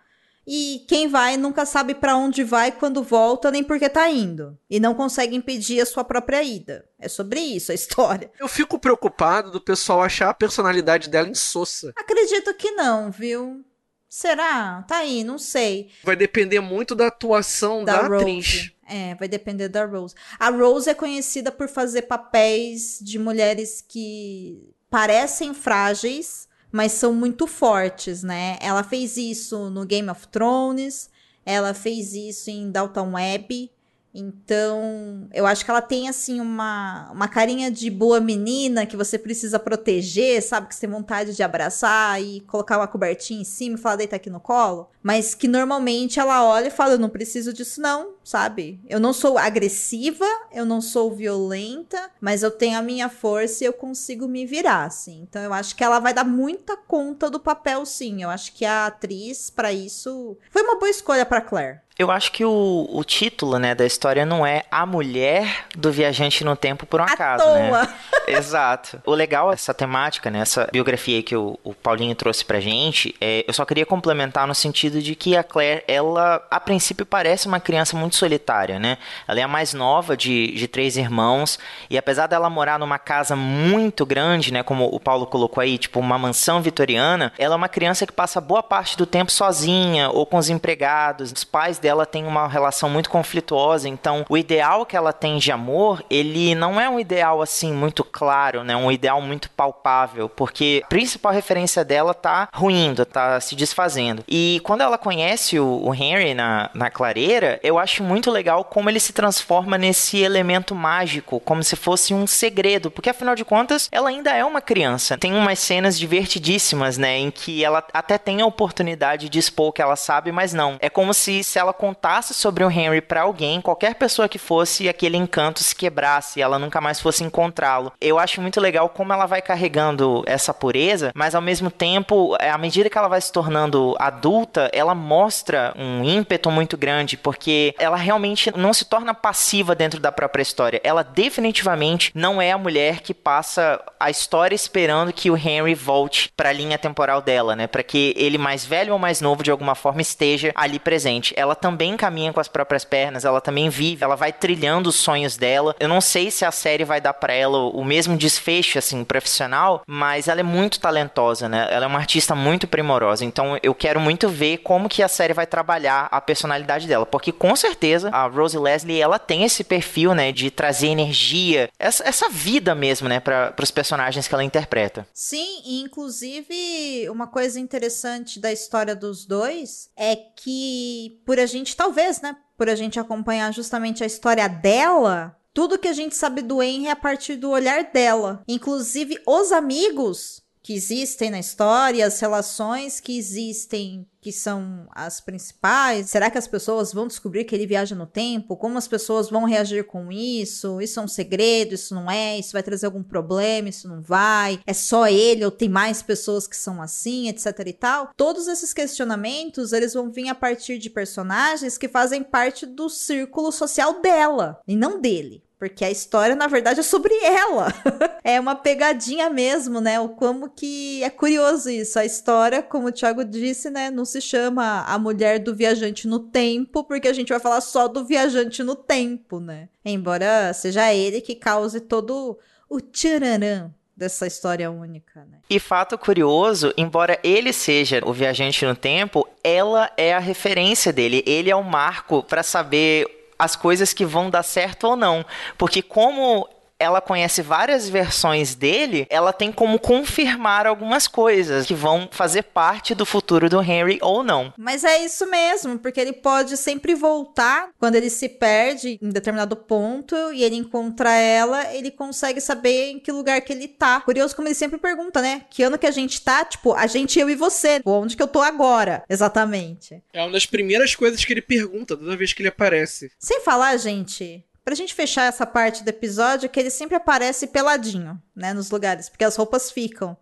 [0.52, 4.80] e quem vai nunca sabe para onde vai quando volta nem porque tá indo e
[4.80, 6.86] não consegue impedir a sua própria ida.
[6.98, 8.32] É sobre isso a história.
[8.40, 11.94] Eu fico preocupado do pessoal achar a personalidade dela insossa.
[11.96, 13.64] Acredito que não, viu?
[14.10, 14.84] Será?
[14.88, 15.92] Tá aí, não sei.
[16.04, 18.72] Vai depender muito da atuação da, da atriz.
[18.88, 20.16] É, vai depender da Rose.
[20.40, 27.46] A Rose é conhecida por fazer papéis de mulheres que parecem frágeis, mas são muito
[27.46, 28.58] fortes, né?
[28.60, 31.08] Ela fez isso no Game of Thrones,
[31.46, 33.72] ela fez isso em Dalton Web,
[34.14, 39.20] então, eu acho que ela tem, assim, uma, uma carinha de boa menina que você
[39.20, 40.68] precisa proteger, sabe?
[40.68, 44.16] Que você tem vontade de abraçar e colocar uma cobertinha em cima e falar, deita
[44.16, 44.90] aqui no colo.
[45.04, 48.80] Mas que normalmente ela olha e fala, eu não preciso disso não, sabe?
[48.90, 53.68] Eu não sou agressiva, eu não sou violenta, mas eu tenho a minha força e
[53.68, 55.22] eu consigo me virar, assim.
[55.22, 58.24] Então, eu acho que ela vai dar muita conta do papel, sim.
[58.24, 61.82] Eu acho que a atriz, para isso, foi uma boa escolha para Claire.
[62.00, 66.46] Eu acho que o, o título, né, da história não é A Mulher do Viajante
[66.46, 67.72] no Tempo por um acaso, né?
[68.26, 69.02] Exato.
[69.06, 73.44] O legal essa temática, né, essa biografia que o, o Paulinho trouxe pra gente, é,
[73.46, 77.60] eu só queria complementar no sentido de que a Claire, ela, a princípio, parece uma
[77.60, 78.98] criança muito solitária, né?
[79.28, 81.60] Ela é a mais nova de, de três irmãos,
[81.90, 86.00] e apesar dela morar numa casa muito grande, né, como o Paulo colocou aí, tipo
[86.00, 90.26] uma mansão vitoriana, ela é uma criança que passa boa parte do tempo sozinha ou
[90.26, 91.34] com os empregados.
[91.34, 95.38] Os pais dela ela tem uma relação muito conflituosa, então o ideal que ela tem
[95.38, 98.76] de amor, ele não é um ideal assim muito claro, né?
[98.76, 104.24] Um ideal muito palpável, porque a principal referência dela tá ruindo, tá se desfazendo.
[104.28, 108.90] E quando ela conhece o, o Henry na, na clareira, eu acho muito legal como
[108.90, 113.90] ele se transforma nesse elemento mágico, como se fosse um segredo, porque afinal de contas,
[113.92, 115.18] ela ainda é uma criança.
[115.18, 119.74] Tem umas cenas divertidíssimas, né, em que ela até tem a oportunidade de expor o
[119.74, 120.78] que ela sabe, mas não.
[120.80, 124.90] É como se se ela contasse sobre o Henry para alguém, qualquer pessoa que fosse,
[124.90, 127.94] aquele encanto se quebrasse e ela nunca mais fosse encontrá-lo.
[128.02, 132.58] Eu acho muito legal como ela vai carregando essa pureza, mas ao mesmo tempo, à
[132.58, 137.96] medida que ela vai se tornando adulta, ela mostra um ímpeto muito grande, porque ela
[137.96, 140.82] realmente não se torna passiva dentro da própria história.
[140.84, 146.30] Ela definitivamente não é a mulher que passa a história esperando que o Henry volte
[146.36, 147.68] para a linha temporal dela, né?
[147.68, 151.34] Para que ele mais velho ou mais novo de alguma forma esteja ali presente.
[151.38, 154.96] Ela também também caminha com as próprias pernas, ela também vive, ela vai trilhando os
[154.96, 155.76] sonhos dela.
[155.80, 159.84] Eu não sei se a série vai dar para ela o mesmo desfecho assim profissional,
[159.88, 161.68] mas ela é muito talentosa, né?
[161.72, 163.24] Ela é uma artista muito primorosa.
[163.24, 167.32] Então eu quero muito ver como que a série vai trabalhar a personalidade dela, porque
[167.32, 172.30] com certeza a Rose Leslie ela tem esse perfil, né, de trazer energia, essa, essa
[172.30, 175.08] vida mesmo, né, para os personagens que ela interpreta.
[175.14, 181.76] Sim, e inclusive uma coisa interessante da história dos dois é que por a gente
[181.76, 186.42] talvez, né, por a gente acompanhar justamente a história dela, tudo que a gente sabe
[186.42, 188.42] do Henry é a partir do olhar dela.
[188.48, 196.10] Inclusive, os amigos que existem na história, as relações que existem, que são as principais.
[196.10, 198.58] Será que as pessoas vão descobrir que ele viaja no tempo?
[198.58, 200.82] Como as pessoas vão reagir com isso?
[200.82, 201.76] Isso é um segredo?
[201.76, 202.38] Isso não é?
[202.38, 203.70] Isso vai trazer algum problema?
[203.70, 204.60] Isso não vai?
[204.68, 208.10] É só ele ou tem mais pessoas que são assim, etc e tal?
[208.18, 213.52] Todos esses questionamentos, eles vão vir a partir de personagens que fazem parte do círculo
[213.52, 215.44] social dela e não dele.
[215.60, 217.68] Porque a história, na verdade, é sobre ela.
[218.24, 220.00] é uma pegadinha mesmo, né?
[220.00, 222.00] O como que é curioso isso.
[222.00, 223.92] A história, como o Thiago disse, né?
[223.92, 227.90] Não se chama a mulher do viajante no tempo, porque a gente vai falar só
[227.90, 229.68] do viajante no tempo, né?
[229.84, 235.40] Embora seja ele que cause todo o tchararã dessa história única, né?
[235.50, 241.22] E fato curioso, embora ele seja o viajante no tempo, ela é a referência dele.
[241.28, 245.26] Ele é o marco para saber as coisas que vão dar certo ou não.
[245.58, 246.48] Porque como
[246.80, 252.96] ela conhece várias versões dele, ela tem como confirmar algumas coisas que vão fazer parte
[252.96, 254.54] do futuro do Henry ou não.
[254.58, 259.56] Mas é isso mesmo, porque ele pode sempre voltar quando ele se perde em determinado
[259.56, 264.00] ponto e ele encontra ela, ele consegue saber em que lugar que ele tá.
[264.02, 265.44] Curioso como ele sempre pergunta, né?
[265.50, 266.46] Que ano que a gente tá?
[266.46, 267.82] Tipo, a gente, eu e você.
[267.86, 269.04] Onde que eu tô agora?
[269.10, 270.02] Exatamente.
[270.14, 273.12] É uma das primeiras coisas que ele pergunta toda vez que ele aparece.
[273.20, 278.22] Sem falar, gente, Pra gente fechar essa parte do episódio, que ele sempre aparece peladinho,
[278.36, 280.18] né, nos lugares, porque as roupas ficam.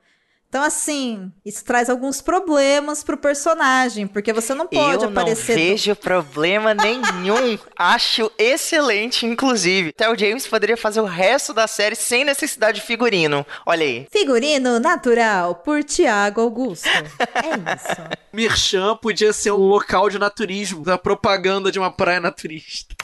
[0.50, 5.52] Então, assim, isso traz alguns problemas pro personagem, porque você não pode eu aparecer.
[5.52, 7.60] Eu não vejo problema nenhum.
[7.78, 9.90] Acho excelente, inclusive.
[9.90, 13.46] Até o James poderia fazer o resto da série sem necessidade de figurino.
[13.66, 14.08] Olha aí.
[14.10, 16.88] Figurino natural por Tiago Augusto.
[16.88, 18.02] É isso.
[18.32, 22.96] Mirchan podia ser um local de naturismo, da propaganda de uma praia naturista.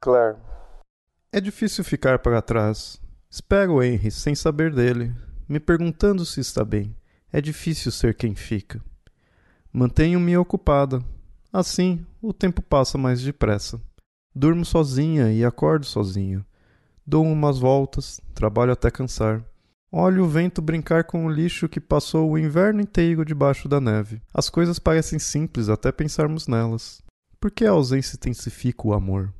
[0.00, 0.36] Claire.
[1.32, 3.00] É difícil ficar para trás.
[3.30, 5.12] Espero Henry sem saber dele
[5.48, 6.94] me perguntando se está bem.
[7.32, 8.82] É difícil ser quem fica.
[9.72, 11.02] Mantenho-me ocupada.
[11.52, 13.80] Assim, o tempo passa mais depressa.
[14.34, 16.44] Durmo sozinha e acordo sozinho.
[17.06, 19.44] Dou umas voltas, trabalho até cansar.
[19.92, 24.20] Olho o vento brincar com o lixo que passou o inverno inteiro debaixo da neve.
[24.34, 27.00] As coisas parecem simples até pensarmos nelas.
[27.40, 29.32] Por que a ausência intensifica o amor?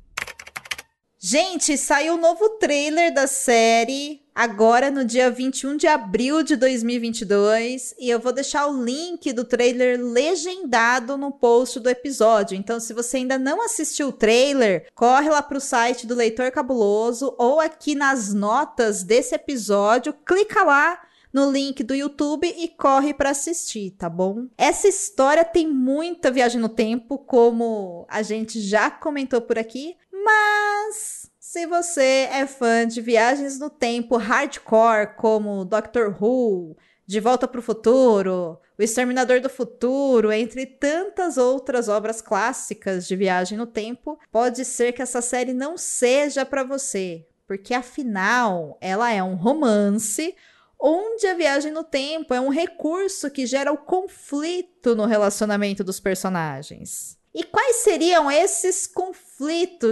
[1.19, 6.55] Gente, saiu o um novo trailer da série agora no dia 21 de abril de
[6.55, 12.55] 2022 e eu vou deixar o link do trailer legendado no post do episódio.
[12.55, 16.51] Então, se você ainda não assistiu o trailer, corre lá para o site do Leitor
[16.51, 21.01] Cabuloso ou aqui nas notas desse episódio, clica lá
[21.33, 24.47] no link do YouTube e corre para assistir, tá bom?
[24.57, 29.95] Essa história tem muita viagem no tempo, como a gente já comentou por aqui,
[30.27, 37.47] mas se você é fã de viagens no tempo hardcore, como Doctor Who, De Volta
[37.47, 43.65] para o Futuro, O Exterminador do Futuro, entre tantas outras obras clássicas de viagem no
[43.65, 49.35] tempo, pode ser que essa série não seja para você, porque afinal ela é um
[49.35, 50.35] romance
[50.77, 56.01] onde a viagem no tempo é um recurso que gera o conflito no relacionamento dos
[56.01, 57.17] personagens.
[57.33, 59.26] E quais seriam esses conflitos,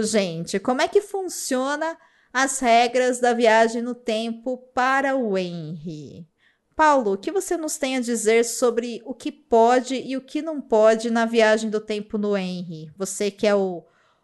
[0.02, 0.58] gente?
[0.58, 1.96] Como é que funciona
[2.32, 6.26] as regras da viagem no tempo para o Henry?
[6.74, 10.42] Paulo, o que você nos tem a dizer sobre o que pode e o que
[10.42, 12.90] não pode na viagem do tempo no Henry?
[12.98, 13.82] Você que é o,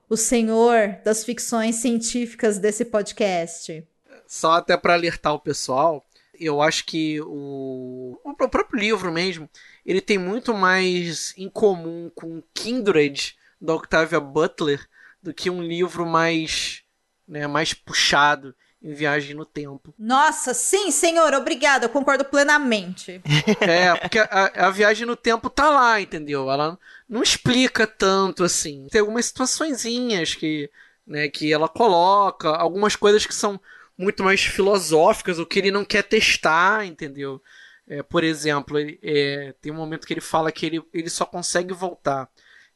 [0.09, 3.87] o senhor das ficções científicas desse podcast.
[4.27, 6.05] Só até para alertar o pessoal,
[6.39, 9.49] eu acho que o, o próprio livro mesmo,
[9.87, 14.87] ele tem muito mais em comum com Kindred da Octavia Butler
[15.23, 16.83] do que um livro mais,
[17.27, 19.95] né, mais puxado em Viagem no Tempo.
[19.97, 23.23] Nossa, sim, senhor, obrigada, eu concordo plenamente.
[23.61, 26.51] É, porque a, a, Viagem no Tempo tá lá, entendeu?
[26.51, 26.77] Ela
[27.09, 28.89] não explica tanto assim.
[28.91, 30.69] Tem algumas situaçõezinhas que,
[31.07, 33.61] né, que ela coloca, algumas coisas que são
[33.97, 37.41] muito mais filosóficas, o que ele não quer testar, entendeu?
[37.87, 41.25] É, por exemplo, ele, é, tem um momento que ele fala que ele, ele só
[41.25, 42.29] consegue voltar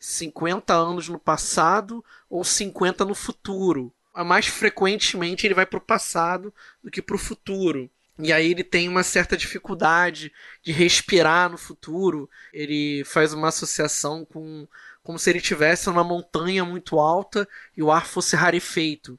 [0.07, 3.93] 50 anos no passado ou 50 no futuro.
[4.15, 7.91] Mais frequentemente ele vai para o passado do que para o futuro.
[8.17, 12.31] E aí ele tem uma certa dificuldade de respirar no futuro.
[12.53, 14.67] Ele faz uma associação com
[15.03, 19.19] como se ele estivesse numa montanha muito alta e o ar fosse rarefeito.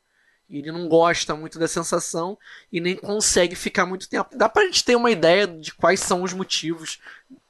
[0.50, 2.38] E ele não gosta muito da sensação
[2.71, 4.38] e nem consegue ficar muito tempo.
[4.38, 7.02] Dá pra gente ter uma ideia de quais são os motivos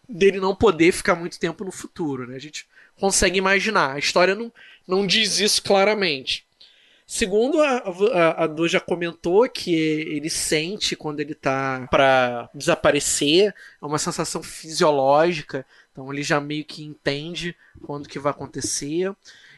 [0.08, 2.36] dele não poder ficar muito tempo no futuro, né?
[2.36, 2.67] A gente
[3.00, 3.96] consegue imaginar.
[3.96, 4.52] A história não,
[4.88, 6.46] não diz isso claramente.
[7.06, 7.78] Segundo a,
[8.13, 13.98] a, a Du já comentou que ele sente quando ele tá para desaparecer, é uma
[13.98, 19.13] sensação fisiológica, então ele já meio que entende quando que vai acontecer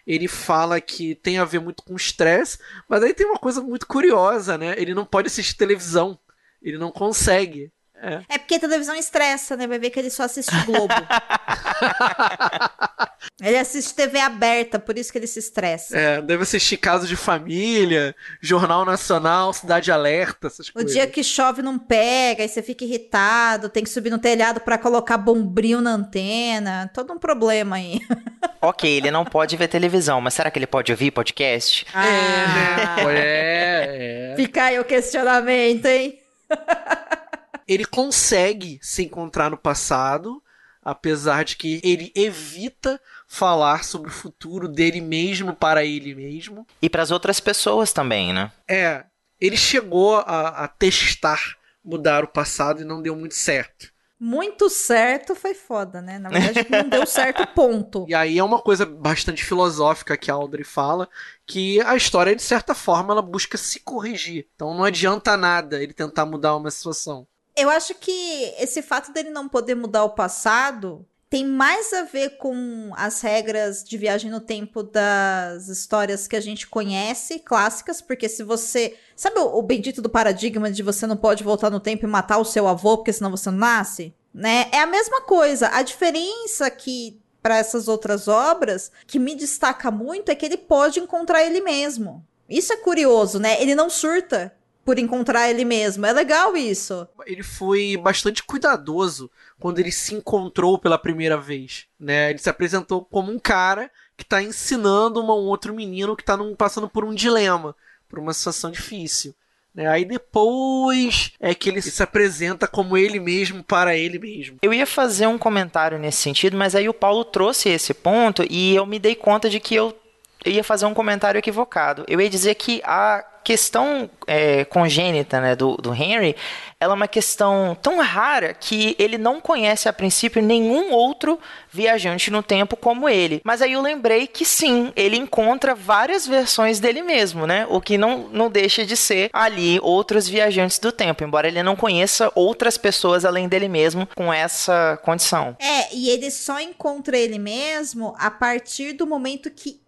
[0.09, 2.57] ele fala que tem a ver muito com estresse,
[2.87, 4.73] mas aí tem uma coisa muito curiosa, né?
[4.75, 6.17] Ele não pode assistir televisão.
[6.63, 7.71] Ele não consegue.
[8.01, 8.21] É.
[8.29, 9.67] é porque a televisão estressa, né?
[9.67, 10.93] Vai ver que ele só assiste Globo.
[13.43, 15.97] ele assiste TV aberta, por isso que ele se estressa.
[15.97, 20.91] É, deve assistir Caso de Família, Jornal Nacional, Cidade Alerta, essas o coisas.
[20.91, 24.61] O dia que chove não pega, aí você fica irritado, tem que subir no telhado
[24.61, 26.89] para colocar bombril na antena.
[26.93, 27.99] Todo um problema aí.
[28.61, 31.85] ok, ele não pode ver televisão, mas será que ele pode ouvir podcast?
[31.93, 34.35] Ah, é, é, é.
[34.37, 36.17] Fica aí o questionamento, hein?
[37.69, 40.41] ele consegue se encontrar no passado,
[40.81, 46.65] apesar de que ele evita falar sobre o futuro dele mesmo para ele mesmo.
[46.81, 48.51] E para as outras pessoas também, né?
[48.67, 49.03] É,
[49.39, 55.33] ele chegou a, a testar mudar o passado e não deu muito certo muito certo
[55.33, 56.19] foi foda, né?
[56.19, 58.05] Na verdade, não deu certo, ponto.
[58.09, 61.07] E aí é uma coisa bastante filosófica que a Audrey fala,
[61.47, 64.45] que a história, de certa forma, ela busca se corrigir.
[64.53, 67.25] Então não adianta nada ele tentar mudar uma situação.
[67.59, 72.37] Eu acho que esse fato dele não poder mudar o passado tem mais a ver
[72.37, 78.27] com as regras de viagem no tempo das histórias que a gente conhece, clássicas, porque
[78.27, 78.97] se você.
[79.15, 82.39] Sabe o, o bendito do paradigma de você não pode voltar no tempo e matar
[82.39, 84.13] o seu avô, porque senão você não nasce?
[84.33, 84.69] Né?
[84.71, 85.69] É a mesma coisa.
[85.73, 90.99] A diferença que para essas outras obras, que me destaca muito, é que ele pode
[90.99, 92.25] encontrar ele mesmo.
[92.49, 93.61] Isso é curioso, né?
[93.61, 94.53] Ele não surta
[94.89, 96.03] por encontrar ele mesmo.
[96.03, 97.07] É legal isso.
[97.27, 102.31] Ele foi bastante cuidadoso quando ele se encontrou pela primeira vez, né?
[102.31, 106.89] Ele se apresentou como um cara que está ensinando um outro menino que está passando
[106.89, 107.75] por um dilema,
[108.09, 109.35] por uma situação difícil.
[109.75, 109.85] Né?
[109.87, 114.57] Aí depois é que ele se apresenta como ele mesmo para ele mesmo.
[114.59, 118.73] Eu ia fazer um comentário nesse sentido, mas aí o Paulo trouxe esse ponto e
[118.73, 119.95] eu me dei conta de que eu
[120.43, 122.03] ia fazer um comentário equivocado.
[122.07, 126.35] Eu ia dizer que a questão é, congênita né, do, do Henry,
[126.79, 131.37] ela é uma questão tão rara que ele não conhece a princípio nenhum outro
[131.69, 133.41] viajante no tempo como ele.
[133.43, 137.67] Mas aí eu lembrei que sim, ele encontra várias versões dele mesmo, né?
[137.69, 141.75] O que não, não deixa de ser ali outros viajantes do tempo, embora ele não
[141.75, 145.57] conheça outras pessoas além dele mesmo com essa condição.
[145.59, 149.78] É, e ele só encontra ele mesmo a partir do momento que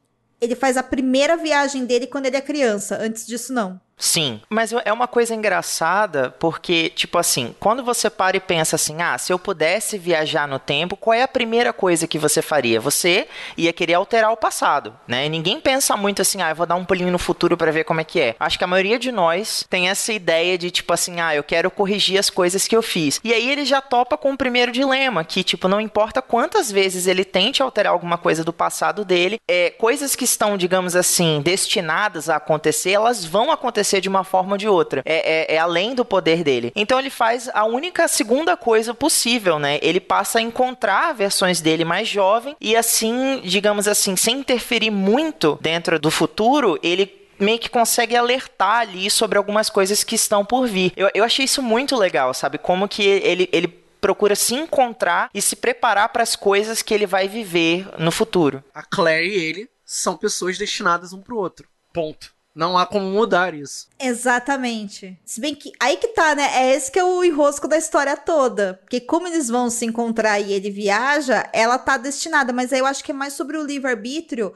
[0.41, 2.97] ele faz a primeira viagem dele quando ele é criança.
[2.99, 3.79] Antes disso, não.
[4.01, 8.99] Sim, mas é uma coisa engraçada porque, tipo assim, quando você para e pensa assim,
[8.99, 12.81] ah, se eu pudesse viajar no tempo, qual é a primeira coisa que você faria?
[12.81, 15.27] Você ia querer alterar o passado, né?
[15.27, 17.83] E ninguém pensa muito assim, ah, eu vou dar um pulinho no futuro para ver
[17.83, 18.35] como é que é.
[18.39, 21.69] Acho que a maioria de nós tem essa ideia de, tipo assim, ah, eu quero
[21.69, 23.21] corrigir as coisas que eu fiz.
[23.23, 27.05] E aí ele já topa com o primeiro dilema, que, tipo, não importa quantas vezes
[27.05, 32.29] ele tente alterar alguma coisa do passado dele, é, coisas que estão, digamos assim, destinadas
[32.29, 35.01] a acontecer, elas vão acontecer acontecer de uma forma ou de outra.
[35.05, 36.71] É, é, é, além do poder dele.
[36.75, 39.79] Então ele faz a única segunda coisa possível, né?
[39.81, 45.59] Ele passa a encontrar versões dele mais jovem e assim, digamos assim, sem interferir muito
[45.61, 50.67] dentro do futuro, ele meio que consegue alertar ali sobre algumas coisas que estão por
[50.67, 50.93] vir.
[50.95, 52.57] Eu, eu achei isso muito legal, sabe?
[52.57, 53.67] Como que ele, ele
[53.99, 58.63] procura se encontrar e se preparar para as coisas que ele vai viver no futuro.
[58.73, 61.67] A Claire e ele são pessoas destinadas um pro outro.
[61.91, 62.31] Ponto.
[62.53, 63.87] Não há como mudar isso.
[63.99, 65.17] Exatamente.
[65.25, 66.49] Se bem que aí que tá, né?
[66.53, 68.79] É esse que é o enrosco da história toda.
[68.83, 72.51] Porque como eles vão se encontrar e ele viaja, ela tá destinada.
[72.51, 74.53] Mas aí eu acho que é mais sobre o livre-arbítrio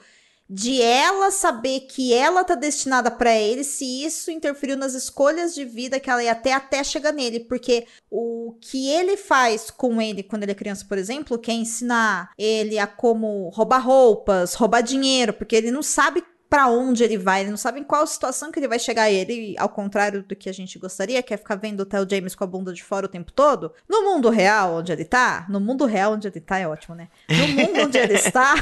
[0.47, 5.65] de ela saber que ela tá destinada para ele, se isso interferiu nas escolhas de
[5.65, 10.21] vida que ela ia ter até chegar nele, porque o que ele faz com ele
[10.21, 14.81] quando ele é criança, por exemplo, que é ensinar ele a como roubar roupas, roubar
[14.81, 16.23] dinheiro, porque ele não sabe
[16.55, 19.11] para onde ele vai, ele não sabe em qual situação que ele vai chegar.
[19.11, 22.45] Ele, ao contrário do que a gente gostaria, quer ficar vendo o Theo James com
[22.45, 23.73] a bunda de fora o tempo todo.
[23.89, 27.09] No mundo real onde ele tá, no mundo real onde ele tá é ótimo, né?
[27.27, 28.55] No mundo onde ele está,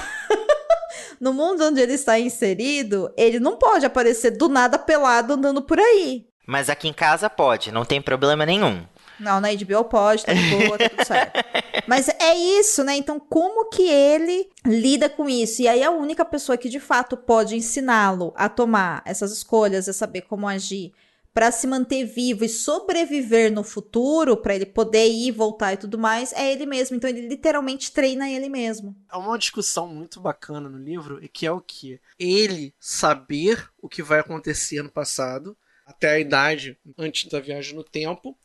[1.21, 5.77] no mundo onde ele está inserido, ele não pode aparecer do nada pelado andando por
[5.77, 6.25] aí.
[6.47, 8.83] Mas aqui em casa pode, não tem problema nenhum.
[9.19, 11.39] Não, na HBO pode, tá de boa, tá tudo certo.
[11.87, 12.95] Mas é isso, né?
[12.95, 15.61] Então, como que ele lida com isso?
[15.61, 19.93] E aí, a única pessoa que de fato pode ensiná-lo a tomar essas escolhas, a
[19.93, 20.93] saber como agir
[21.33, 25.97] para se manter vivo e sobreviver no futuro, para ele poder ir, voltar e tudo
[25.97, 26.95] mais, é ele mesmo.
[26.95, 28.95] Então ele literalmente treina ele mesmo.
[29.09, 34.03] Há uma discussão muito bacana no livro, que é o que ele saber o que
[34.03, 38.37] vai acontecer no passado, até a idade antes da viagem no tempo,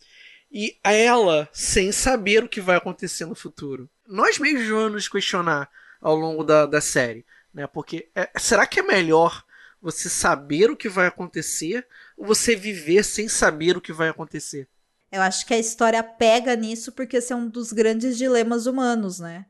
[0.50, 3.88] e ela sem saber o que vai acontecer no futuro.
[4.06, 5.68] Nós mesmos vamos nos questionar
[6.00, 7.66] ao longo da, da série, né?
[7.66, 9.44] Porque é, será que é melhor
[9.80, 11.86] você saber o que vai acontecer
[12.16, 14.66] ou você viver sem saber o que vai acontecer?
[15.10, 19.20] Eu acho que a história pega nisso porque esse é um dos grandes dilemas humanos,
[19.20, 19.46] né?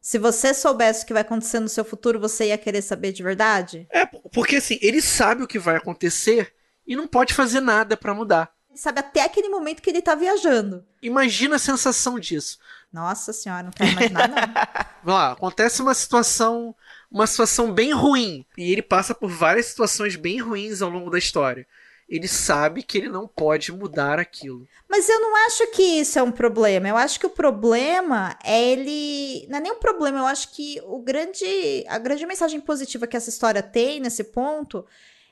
[0.00, 3.22] Se você soubesse o que vai acontecer no seu futuro, você ia querer saber de
[3.22, 3.86] verdade?
[3.90, 6.54] É, porque assim, ele sabe o que vai acontecer
[6.86, 10.84] e não pode fazer nada para mudar sabe até aquele momento que ele tá viajando.
[11.02, 12.58] Imagina a sensação disso.
[12.92, 14.36] Nossa senhora, não quero imaginar, não.
[15.04, 16.74] Vamos lá, acontece uma situação,
[17.10, 18.44] uma situação bem ruim.
[18.56, 21.66] E ele passa por várias situações bem ruins ao longo da história.
[22.08, 24.66] Ele sabe que ele não pode mudar aquilo.
[24.88, 26.88] Mas eu não acho que isso é um problema.
[26.88, 29.46] Eu acho que o problema é ele.
[29.48, 31.84] Não é nem um problema, eu acho que o grande.
[31.86, 34.84] A grande mensagem positiva que essa história tem nesse ponto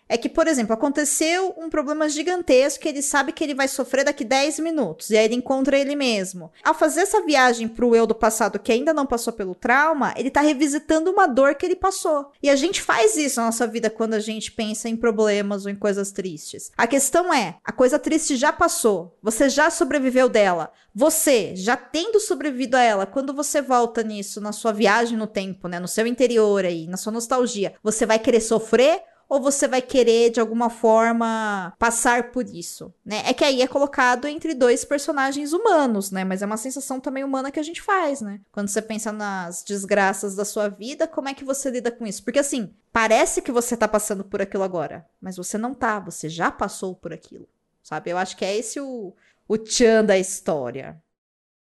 [0.08, 4.04] é que, por exemplo, aconteceu um problema gigantesco que ele sabe que ele vai sofrer
[4.04, 6.50] daqui 10 minutos, e aí ele encontra ele mesmo.
[6.64, 10.30] Ao fazer essa viagem pro eu do passado que ainda não passou pelo trauma, ele
[10.30, 12.32] tá revisitando uma dor que ele passou.
[12.42, 15.70] E a gente faz isso na nossa vida quando a gente pensa em problemas ou
[15.70, 16.70] em coisas tristes.
[16.76, 20.72] A questão é, a coisa triste já passou, você já sobreviveu dela.
[20.94, 25.68] Você, já tendo sobrevivido a ela, quando você volta nisso na sua viagem no tempo,
[25.68, 29.82] né, no seu interior aí, na sua nostalgia, você vai querer sofrer ou você vai
[29.82, 33.22] querer de alguma forma passar por isso, né?
[33.26, 36.24] É que aí é colocado entre dois personagens humanos, né?
[36.24, 38.40] Mas é uma sensação também humana que a gente faz, né?
[38.50, 42.24] Quando você pensa nas desgraças da sua vida, como é que você lida com isso?
[42.24, 46.28] Porque assim, parece que você tá passando por aquilo agora, mas você não tá, você
[46.28, 47.46] já passou por aquilo,
[47.82, 48.10] sabe?
[48.10, 49.14] Eu acho que é esse o
[49.48, 51.00] o tchan da história.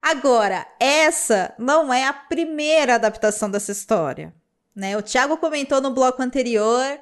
[0.02, 4.34] Agora, essa não é a primeira adaptação dessa história.
[4.76, 4.98] Né?
[4.98, 7.00] O Thiago comentou no bloco anterior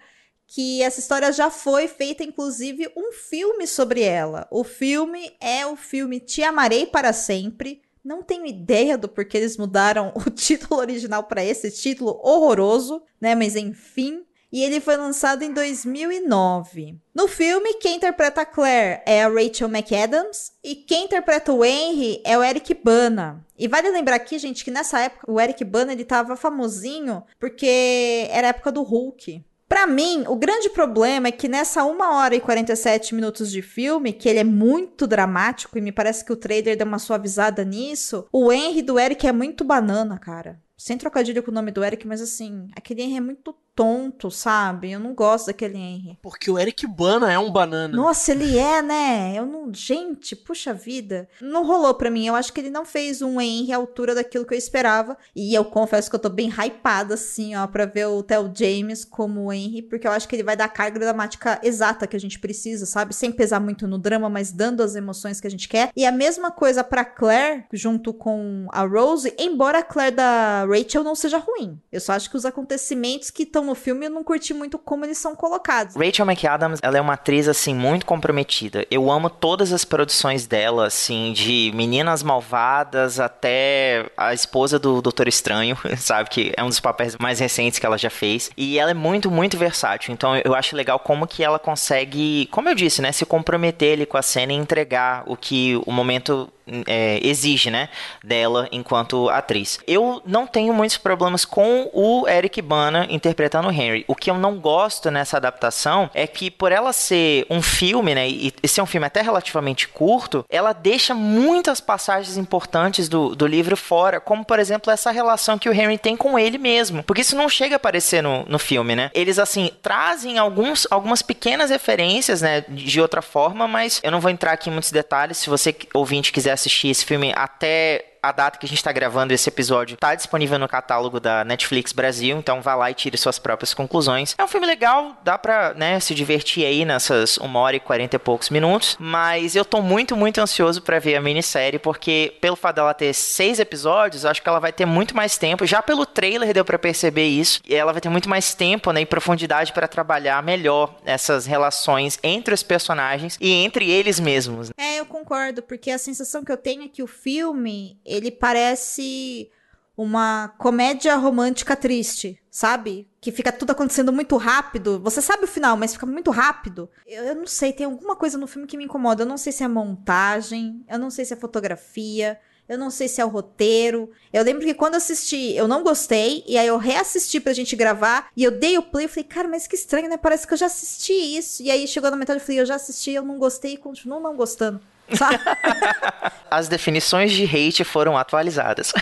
[0.48, 4.48] que essa história já foi feita, inclusive, um filme sobre ela.
[4.52, 7.82] O filme é o filme Te Amarei para Sempre.
[8.04, 13.34] Não tenho ideia do porquê eles mudaram o título original para esse título horroroso, né?
[13.34, 14.24] Mas enfim.
[14.52, 16.98] E ele foi lançado em 2009.
[17.14, 22.22] No filme, quem interpreta a Claire é a Rachel McAdams e quem interpreta o Henry
[22.24, 23.46] é o Eric Bana.
[23.58, 28.30] E vale lembrar aqui, gente, que nessa época o Eric Bana ele tava famosinho porque
[28.30, 29.43] era a época do Hulk.
[29.68, 34.13] Para mim, o grande problema é que nessa 1 hora e 47 minutos de filme,
[34.13, 38.28] que ele é muito dramático e me parece que o trailer deu uma suavizada nisso,
[38.32, 40.61] o Henry do Eric é muito banana, cara.
[40.78, 44.91] Sem trocadilho com o nome do Eric, mas assim, aquele Henry é muito tonto, sabe?
[44.91, 46.17] Eu não gosto daquele Henry.
[46.21, 47.95] Porque o Eric Bana é um banana.
[47.95, 49.34] Nossa, ele é, né?
[49.36, 49.73] Eu não.
[49.73, 51.28] Gente, puxa vida.
[51.41, 52.26] Não rolou pra mim.
[52.26, 55.17] Eu acho que ele não fez um Henry à altura daquilo que eu esperava.
[55.36, 59.03] E eu confesso que eu tô bem hypada, assim, ó, pra ver o Theo James
[59.03, 62.19] como Henry, porque eu acho que ele vai dar a carga dramática exata que a
[62.19, 63.13] gente precisa, sabe?
[63.13, 65.91] Sem pesar muito no drama, mas dando as emoções que a gente quer.
[65.95, 71.03] E a mesma coisa pra Claire, junto com a Rose, embora a Claire da Rachel
[71.03, 71.80] não seja ruim.
[71.91, 75.05] Eu só acho que os acontecimentos que estão no filme, eu não curti muito como
[75.05, 75.95] eles são colocados.
[75.95, 78.86] Rachel McAdams, ela é uma atriz, assim, muito comprometida.
[78.89, 85.28] Eu amo todas as produções dela, assim, de Meninas Malvadas até a esposa do Doutor
[85.28, 86.30] Estranho, sabe?
[86.30, 88.51] Que é um dos papéis mais recentes que ela já fez.
[88.55, 90.13] E ela é muito, muito versátil.
[90.13, 93.11] Então eu acho legal como que ela consegue, como eu disse, né?
[93.11, 96.49] Se comprometer ali com a cena e entregar o que o momento
[96.88, 97.89] é, exige, né,
[98.24, 99.80] dela enquanto atriz.
[99.88, 104.03] Eu não tenho muitos problemas com o Eric Bana interpretando o Henry.
[104.07, 108.28] O que eu não gosto nessa adaptação é que por ela ser um filme, né,
[108.28, 113.78] e ser um filme até relativamente curto, ela deixa muitas passagens importantes do, do livro
[113.78, 117.36] fora, como por exemplo essa relação que o Henry tem com ele mesmo, porque isso
[117.36, 119.11] não chega a aparecer no, no filme, né?
[119.13, 124.32] Eles assim trazem alguns, algumas pequenas referências, né, de outra forma, mas eu não vou
[124.32, 125.38] entrar aqui em muitos detalhes.
[125.38, 129.34] Se você ouvinte quiser assistir esse filme até a data que a gente está gravando
[129.34, 133.39] esse episódio está disponível no catálogo da Netflix Brasil, então vá lá e tire suas
[133.39, 134.36] próprias conclusões.
[134.38, 138.15] É um filme legal, dá pra né, se divertir aí nessas 1 hora e 40
[138.15, 142.55] e poucos minutos, mas eu tô muito, muito ansioso para ver a minissérie, porque pelo
[142.55, 145.65] fato dela ter seis episódios, acho que ela vai ter muito mais tempo.
[145.65, 149.01] Já pelo trailer deu para perceber isso, e ela vai ter muito mais tempo né,
[149.01, 154.71] e profundidade para trabalhar melhor essas relações entre os personagens e entre eles mesmos.
[154.78, 159.49] É, eu concordo, porque a sensação que eu tenho é que o filme ele parece
[159.97, 163.07] uma comédia romântica triste, sabe?
[163.22, 164.99] Que fica tudo acontecendo muito rápido.
[164.99, 166.89] Você sabe o final, mas fica muito rápido.
[167.07, 169.24] Eu, eu, não sei, tem alguma coisa no filme que me incomoda.
[169.24, 172.38] Eu não sei se é montagem, eu não sei se é fotografia,
[172.68, 174.09] eu não sei se é o roteiro.
[174.34, 178.30] Eu lembro que quando assisti, eu não gostei, e aí eu reassisti pra gente gravar,
[178.36, 180.18] e eu dei o play e falei, cara, mas que estranho, né?
[180.18, 181.63] Parece que eu já assisti isso.
[181.63, 184.20] E aí chegou na metade e falei, eu já assisti, eu não gostei e continuo
[184.20, 184.82] não gostando.
[186.49, 188.93] As definições de hate foram atualizadas.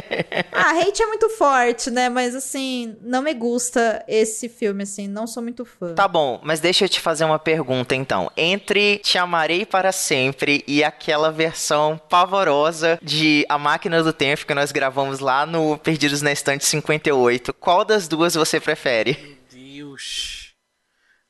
[0.52, 2.08] ah, hate é muito forte, né?
[2.08, 5.94] Mas assim, não me gusta esse filme, assim, não sou muito fã.
[5.94, 8.30] Tá bom, mas deixa eu te fazer uma pergunta então.
[8.36, 14.54] Entre Te Amarei para Sempre e aquela versão pavorosa de A Máquina do Tempo que
[14.54, 19.16] nós gravamos lá no Perdidos na Estante 58, qual das duas você prefere?
[19.52, 20.39] Meu Deus.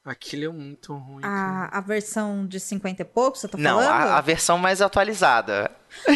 [0.02, 1.20] Aquilo é muito ruim.
[1.22, 3.82] A, a versão de 50 e pouco, você tá falando?
[3.84, 5.70] Não, a, a versão mais atualizada.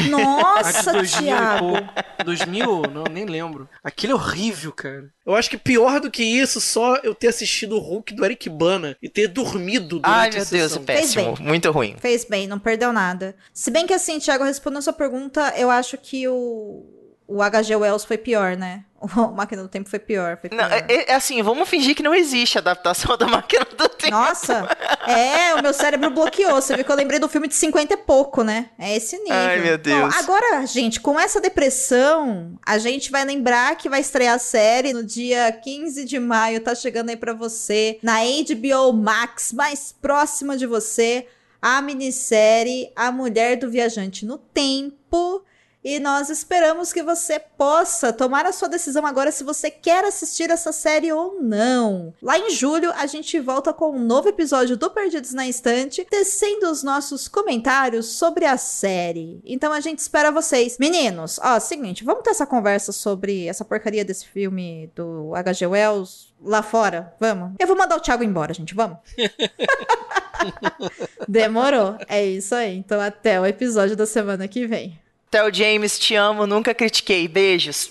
[0.09, 1.77] Nossa, a 2000 Thiago!
[2.25, 2.83] 2000?
[2.91, 3.69] Não, nem lembro.
[3.83, 5.13] Aquilo é horrível, cara.
[5.27, 8.49] Eu acho que pior do que isso, só eu ter assistido o Hulk do Eric
[8.49, 11.37] Bana e ter dormido durante Ai, meu Deus, péssimo.
[11.39, 11.97] Muito ruim.
[11.99, 13.37] Fez bem, não perdeu nada.
[13.53, 16.95] Se bem que assim, Thiago, respondendo a sua pergunta, eu acho que o
[17.27, 17.75] o H.G.
[17.77, 18.85] Wells foi pior, né?
[19.17, 20.39] O Máquina do Tempo foi pior.
[20.41, 20.69] Foi pior.
[20.69, 23.97] Não, é, é, assim, vamos fingir que não existe adaptação da Máquina do Tempo.
[23.97, 24.11] tempo.
[24.11, 24.69] Nossa,
[25.07, 26.55] é, o meu cérebro bloqueou.
[26.55, 28.71] Você viu que eu lembrei do filme de 50 e pouco, né?
[28.79, 29.35] É esse nível.
[29.35, 30.15] Ai, meu Deus.
[30.15, 34.93] Bom, agora, gente, com essa depressão, a gente vai lembrar que vai estrear a série
[34.93, 36.61] no dia 15 de maio.
[36.61, 41.27] Tá chegando aí pra você na HBO Max, mais próxima de você.
[41.61, 45.43] A minissérie A Mulher do Viajante no Tempo.
[45.85, 50.49] E nós esperamos que você possa tomar a sua decisão agora se você quer assistir
[50.49, 52.15] essa série ou não.
[52.23, 56.71] Lá em julho, a gente volta com um novo episódio do Perdidos na Estante, tecendo
[56.71, 59.43] os nossos comentários sobre a série.
[59.45, 60.79] Então a gente espera vocês.
[60.79, 65.67] Meninos, ó, seguinte, vamos ter essa conversa sobre essa porcaria desse filme do H.G.
[65.67, 67.15] Wells lá fora?
[67.21, 67.53] Vamos?
[67.59, 68.97] Eu vou mandar o Thiago embora, gente, vamos?
[71.29, 71.99] Demorou.
[72.09, 72.75] É isso aí.
[72.75, 74.99] Então até o episódio da semana que vem.
[75.35, 77.27] Theo James, te amo, nunca critiquei.
[77.27, 77.91] Beijos.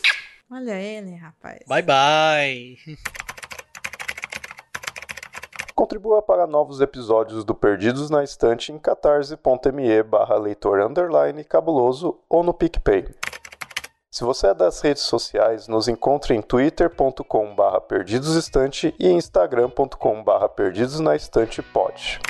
[0.49, 1.59] Olha ele, rapaz.
[1.67, 2.77] Bye bye.
[5.75, 12.43] Contribua para novos episódios do Perdidos na Estante em catarse.me barra leitor underline cabuloso ou
[12.43, 13.13] no PicPay.
[14.09, 20.47] Se você é das redes sociais, nos encontre em twitter.com barra perdidosestante e instagram.com barra
[20.47, 22.21] perdidosnaestantepod.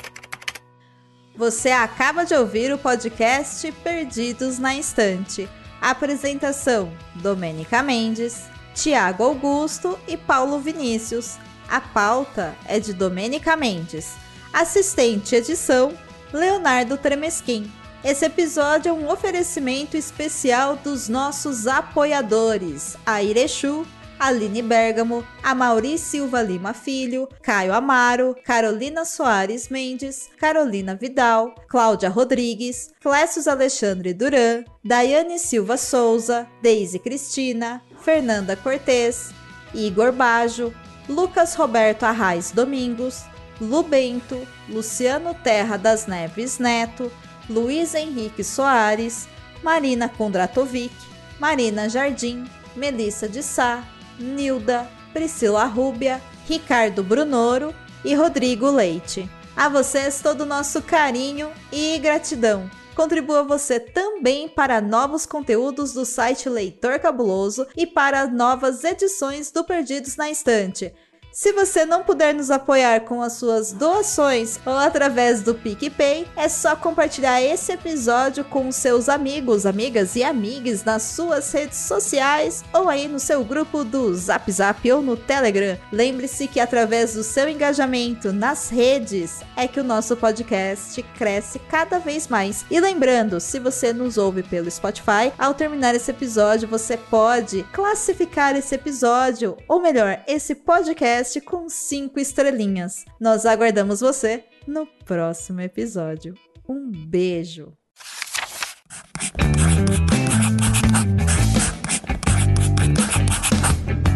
[1.35, 5.49] Você acaba de ouvir o podcast Perdidos na Estante.
[5.81, 8.43] Apresentação: Domênica Mendes,
[8.75, 11.39] Tiago Augusto e Paulo Vinícius.
[11.67, 14.13] A pauta é de Domênica Mendes.
[14.53, 15.97] Assistente edição:
[16.31, 17.71] Leonardo Tremesquim.
[18.03, 23.87] Esse episódio é um oferecimento especial dos nossos apoiadores: a Irechu,
[24.19, 32.91] Aline Bergamo, Amauri Silva Lima Filho, Caio Amaro, Carolina Soares Mendes, Carolina Vidal, Cláudia Rodrigues,
[33.01, 39.33] Clécius Alexandre Duran, Daiane Silva Souza, Deise Cristina, Fernanda Cortez,
[39.73, 40.73] Igor Bajo,
[41.09, 43.23] Lucas Roberto Arraes Domingos,
[43.59, 47.11] Lu Bento, Luciano Terra das Neves Neto,
[47.49, 49.27] Luiz Henrique Soares,
[49.61, 50.91] Marina Kondratovic,
[51.39, 52.45] Marina Jardim,
[52.75, 53.83] Melissa de Sá,
[54.19, 59.29] Nilda, Priscila Rúbia, Ricardo Brunoro e Rodrigo Leite.
[59.55, 62.69] A vocês todo o nosso carinho e gratidão.
[62.95, 69.63] Contribua você também para novos conteúdos do site Leitor Cabuloso e para novas edições do
[69.63, 70.93] Perdidos na Estante.
[71.33, 76.47] Se você não puder nos apoiar com as suas doações ou através do PicPay, é
[76.47, 82.87] só compartilhar esse episódio com seus amigos, amigas e amigues nas suas redes sociais ou
[82.87, 85.75] aí no seu grupo do Zap Zap ou no Telegram.
[85.91, 91.97] Lembre-se que através do seu engajamento nas redes é que o nosso podcast cresce cada
[91.97, 92.63] vez mais.
[92.69, 98.55] E lembrando, se você nos ouve pelo Spotify, ao terminar esse episódio, você pode classificar
[98.55, 103.05] esse episódio, ou melhor, esse podcast com cinco estrelinhas.
[103.19, 106.33] Nós aguardamos você no próximo episódio.
[106.67, 107.71] Um beijo!